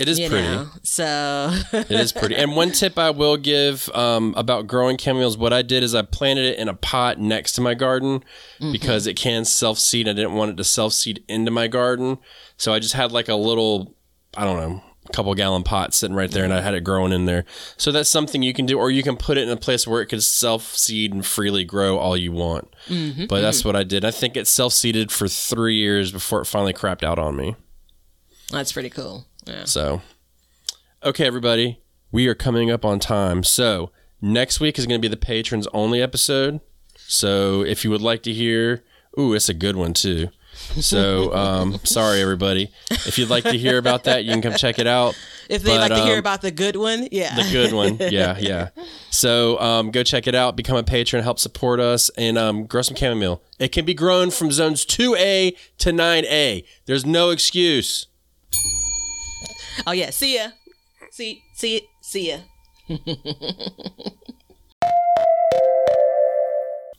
It 0.00 0.08
is 0.08 0.18
pretty. 0.18 0.42
know, 0.42 0.66
so 0.82 1.52
It 1.72 1.90
is 1.90 2.12
pretty. 2.12 2.34
And 2.34 2.56
one 2.56 2.72
tip 2.72 2.98
I 2.98 3.10
will 3.10 3.36
give 3.36 3.90
um, 3.90 4.32
about 4.36 4.66
growing 4.66 4.96
chamomiles, 4.96 5.36
what 5.36 5.52
I 5.52 5.60
did 5.60 5.82
is 5.82 5.94
I 5.94 6.02
planted 6.02 6.46
it 6.46 6.58
in 6.58 6.68
a 6.68 6.74
pot 6.74 7.18
next 7.18 7.52
to 7.52 7.60
my 7.60 7.74
garden 7.74 8.20
mm-hmm. 8.58 8.72
because 8.72 9.06
it 9.06 9.14
can 9.14 9.44
self 9.44 9.78
seed. 9.78 10.08
I 10.08 10.14
didn't 10.14 10.32
want 10.32 10.52
it 10.52 10.56
to 10.56 10.64
self 10.64 10.94
seed 10.94 11.22
into 11.28 11.50
my 11.50 11.68
garden. 11.68 12.18
So 12.56 12.72
I 12.72 12.78
just 12.78 12.94
had 12.94 13.12
like 13.12 13.28
a 13.28 13.34
little, 13.34 13.94
I 14.36 14.44
don't 14.44 14.56
know, 14.56 14.82
couple 15.12 15.34
gallon 15.34 15.64
pot 15.64 15.92
sitting 15.92 16.16
right 16.16 16.30
there 16.30 16.44
and 16.44 16.52
I 16.52 16.60
had 16.60 16.74
it 16.74 16.84
growing 16.84 17.12
in 17.12 17.26
there. 17.26 17.44
So 17.76 17.92
that's 17.92 18.08
something 18.08 18.42
you 18.42 18.54
can 18.54 18.64
do, 18.64 18.78
or 18.78 18.90
you 18.90 19.02
can 19.02 19.16
put 19.16 19.36
it 19.36 19.42
in 19.42 19.50
a 19.50 19.56
place 19.56 19.86
where 19.86 20.00
it 20.00 20.06
can 20.06 20.20
self 20.20 20.76
seed 20.76 21.12
and 21.12 21.26
freely 21.26 21.64
grow 21.64 21.98
all 21.98 22.16
you 22.16 22.32
want. 22.32 22.74
Mm-hmm. 22.86 23.26
But 23.26 23.42
that's 23.42 23.58
mm-hmm. 23.58 23.68
what 23.68 23.76
I 23.76 23.82
did. 23.82 24.04
I 24.04 24.10
think 24.10 24.36
it 24.36 24.46
self 24.46 24.72
seeded 24.72 25.12
for 25.12 25.28
three 25.28 25.76
years 25.76 26.10
before 26.10 26.40
it 26.40 26.46
finally 26.46 26.72
crapped 26.72 27.04
out 27.04 27.18
on 27.18 27.36
me. 27.36 27.56
that's 28.50 28.72
pretty 28.72 28.90
cool. 28.90 29.26
Yeah. 29.46 29.64
So, 29.64 30.02
okay, 31.02 31.26
everybody, 31.26 31.80
we 32.12 32.26
are 32.26 32.34
coming 32.34 32.70
up 32.70 32.84
on 32.84 32.98
time. 32.98 33.42
So, 33.42 33.90
next 34.20 34.60
week 34.60 34.78
is 34.78 34.86
going 34.86 35.00
to 35.00 35.02
be 35.02 35.08
the 35.08 35.16
patrons 35.16 35.66
only 35.72 36.02
episode. 36.02 36.60
So, 36.96 37.62
if 37.62 37.84
you 37.84 37.90
would 37.90 38.02
like 38.02 38.22
to 38.24 38.32
hear, 38.32 38.84
ooh, 39.18 39.32
it's 39.34 39.48
a 39.48 39.54
good 39.54 39.76
one 39.76 39.94
too. 39.94 40.28
So, 40.52 41.34
um, 41.34 41.78
sorry, 41.84 42.20
everybody. 42.20 42.70
If 42.90 43.18
you'd 43.18 43.30
like 43.30 43.44
to 43.44 43.52
hear 43.56 43.78
about 43.78 44.04
that, 44.04 44.24
you 44.24 44.32
can 44.32 44.42
come 44.42 44.54
check 44.54 44.78
it 44.78 44.86
out. 44.86 45.18
If 45.48 45.62
they 45.62 45.76
But, 45.76 45.90
like 45.90 45.98
to 45.98 46.04
hear 46.04 46.14
um, 46.14 46.18
about 46.20 46.42
the 46.42 46.50
good 46.50 46.76
one, 46.76 47.08
yeah. 47.10 47.34
The 47.34 47.50
good 47.50 47.72
one. 47.72 47.96
Yeah, 48.10 48.36
yeah. 48.38 48.70
So, 49.10 49.58
um, 49.60 49.90
go 49.90 50.02
check 50.02 50.26
it 50.26 50.34
out, 50.34 50.56
become 50.56 50.76
a 50.76 50.82
patron, 50.82 51.22
help 51.22 51.38
support 51.38 51.80
us, 51.80 52.08
and 52.16 52.36
um, 52.36 52.66
grow 52.66 52.82
some 52.82 52.96
chamomile. 52.96 53.42
It 53.58 53.68
can 53.72 53.84
be 53.84 53.94
grown 53.94 54.30
from 54.30 54.50
zones 54.52 54.84
2A 54.84 55.56
to 55.78 55.90
9A. 55.90 56.64
There's 56.86 57.06
no 57.06 57.30
excuse. 57.30 58.06
Oh 59.86 59.92
yeah. 59.92 60.10
See 60.10 60.36
ya. 60.36 60.48
See 61.10 61.42
see 61.54 61.88
see 62.00 62.30
ya. 62.30 62.38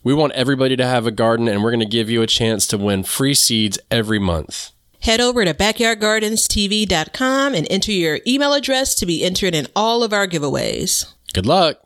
We 0.04 0.16
want 0.16 0.34
everybody 0.34 0.76
to 0.78 0.86
have 0.86 1.06
a 1.06 1.12
garden, 1.12 1.48
and 1.48 1.64
we're 1.64 1.70
going 1.70 1.80
to 1.80 1.86
give 1.86 2.10
you 2.10 2.24
a 2.24 2.28
chance 2.28 2.66
to 2.68 2.78
win 2.78 3.04
free 3.04 3.36
seeds 3.36 3.78
every 3.92 4.18
month. 4.18 4.72
Head 5.02 5.22
over 5.22 5.46
to 5.46 5.54
backyardgardenstv.com 5.54 7.54
and 7.54 7.68
enter 7.70 7.92
your 7.92 8.20
email 8.26 8.54
address 8.54 8.96
to 8.96 9.06
be 9.06 9.24
entered 9.24 9.54
in 9.54 9.68
all 9.76 10.04
of 10.04 10.12
our 10.12 10.28
giveaways. 10.28 11.06
Good 11.34 11.46
luck. 11.46 11.78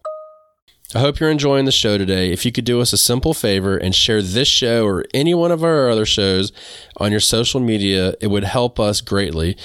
I 0.95 0.99
hope 0.99 1.19
you're 1.19 1.29
enjoying 1.29 1.65
the 1.65 1.73
show 1.73 1.97
today. 1.97 2.31
If 2.31 2.45
you 2.45 2.53
could 2.53 2.63
do 2.63 2.79
us 2.79 2.93
a 2.93 2.97
simple 2.97 3.33
favor 3.33 3.75
and 3.75 3.93
share 3.93 4.21
this 4.21 4.47
show 4.47 4.85
or 4.85 5.03
any 5.13 5.33
one 5.33 5.51
of 5.51 5.61
our 5.61 5.89
other 5.89 6.05
shows 6.05 6.53
on 6.95 7.11
your 7.11 7.19
social 7.19 7.59
media, 7.59 8.13
it 8.21 8.27
would 8.27 8.45
help 8.45 8.79
us 8.79 9.01
greatly. 9.01 9.57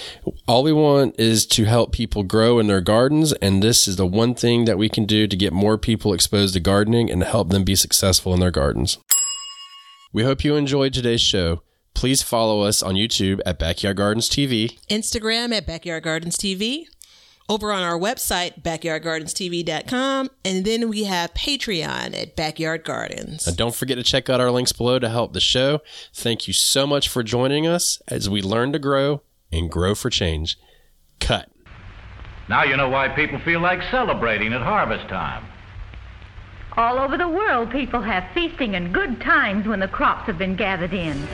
All 0.48 0.64
we 0.64 0.72
want 0.72 1.14
is 1.20 1.46
to 1.46 1.66
help 1.66 1.92
people 1.92 2.24
grow 2.24 2.58
in 2.58 2.66
their 2.66 2.80
gardens, 2.80 3.32
and 3.34 3.62
this 3.62 3.86
is 3.86 3.94
the 3.94 4.08
one 4.08 4.34
thing 4.34 4.64
that 4.64 4.76
we 4.76 4.88
can 4.88 5.04
do 5.04 5.28
to 5.28 5.36
get 5.36 5.52
more 5.52 5.78
people 5.78 6.12
exposed 6.12 6.54
to 6.54 6.60
gardening 6.60 7.08
and 7.08 7.22
help 7.22 7.50
them 7.50 7.62
be 7.62 7.76
successful 7.76 8.34
in 8.34 8.40
their 8.40 8.50
gardens. 8.50 8.98
We 10.12 10.24
hope 10.24 10.42
you 10.42 10.56
enjoyed 10.56 10.92
today's 10.94 11.22
show. 11.22 11.62
Please 11.94 12.22
follow 12.22 12.62
us 12.62 12.82
on 12.82 12.96
YouTube 12.96 13.40
at 13.46 13.60
Backyard 13.60 13.98
Gardens 13.98 14.28
TV. 14.28 14.80
Instagram 14.88 15.52
at 15.52 15.64
Backyard 15.64 16.02
Gardens 16.02 16.36
TV, 16.36 16.86
over 17.50 17.72
on 17.72 17.82
our 17.82 17.98
website, 17.98 18.62
backyardgardenstv.com, 18.62 20.30
and 20.44 20.64
then 20.64 20.88
we 20.88 21.04
have 21.04 21.34
Patreon 21.34 22.16
at 22.16 22.36
Backyard 22.36 22.84
Gardens. 22.84 23.44
And 23.48 23.56
don't 23.56 23.74
forget 23.74 23.98
to 23.98 24.04
check 24.04 24.30
out 24.30 24.40
our 24.40 24.52
links 24.52 24.72
below 24.72 25.00
to 25.00 25.08
help 25.08 25.32
the 25.32 25.40
show. 25.40 25.80
Thank 26.14 26.46
you 26.46 26.54
so 26.54 26.86
much 26.86 27.08
for 27.08 27.24
joining 27.24 27.66
us 27.66 28.00
as 28.06 28.30
we 28.30 28.40
learn 28.40 28.72
to 28.72 28.78
grow 28.78 29.22
and 29.50 29.68
grow 29.68 29.96
for 29.96 30.10
change. 30.10 30.56
Cut. 31.18 31.50
Now 32.48 32.62
you 32.62 32.76
know 32.76 32.88
why 32.88 33.08
people 33.08 33.40
feel 33.40 33.60
like 33.60 33.82
celebrating 33.90 34.52
at 34.52 34.62
harvest 34.62 35.08
time. 35.08 35.44
All 36.76 36.98
over 36.98 37.18
the 37.18 37.28
world, 37.28 37.72
people 37.72 38.00
have 38.00 38.24
feasting 38.32 38.76
and 38.76 38.94
good 38.94 39.20
times 39.20 39.66
when 39.66 39.80
the 39.80 39.88
crops 39.88 40.26
have 40.28 40.38
been 40.38 40.54
gathered 40.54 40.94
in. 40.94 41.26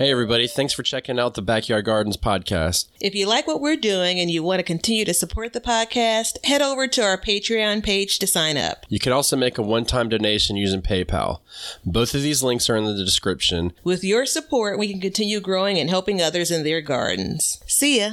Hey, 0.00 0.10
everybody. 0.10 0.46
Thanks 0.46 0.72
for 0.72 0.82
checking 0.82 1.18
out 1.18 1.34
the 1.34 1.42
Backyard 1.42 1.84
Gardens 1.84 2.16
podcast. 2.16 2.88
If 3.02 3.14
you 3.14 3.26
like 3.26 3.46
what 3.46 3.60
we're 3.60 3.76
doing 3.76 4.18
and 4.18 4.30
you 4.30 4.42
want 4.42 4.58
to 4.60 4.62
continue 4.62 5.04
to 5.04 5.12
support 5.12 5.52
the 5.52 5.60
podcast, 5.60 6.42
head 6.42 6.62
over 6.62 6.88
to 6.88 7.02
our 7.02 7.18
Patreon 7.18 7.84
page 7.84 8.18
to 8.20 8.26
sign 8.26 8.56
up. 8.56 8.86
You 8.88 8.98
can 8.98 9.12
also 9.12 9.36
make 9.36 9.58
a 9.58 9.62
one 9.62 9.84
time 9.84 10.08
donation 10.08 10.56
using 10.56 10.80
PayPal. 10.80 11.40
Both 11.84 12.14
of 12.14 12.22
these 12.22 12.42
links 12.42 12.70
are 12.70 12.76
in 12.76 12.86
the 12.86 12.94
description. 12.94 13.74
With 13.84 14.02
your 14.02 14.24
support, 14.24 14.78
we 14.78 14.90
can 14.90 15.02
continue 15.02 15.38
growing 15.38 15.78
and 15.78 15.90
helping 15.90 16.22
others 16.22 16.50
in 16.50 16.64
their 16.64 16.80
gardens. 16.80 17.62
See 17.66 18.00
ya! 18.00 18.12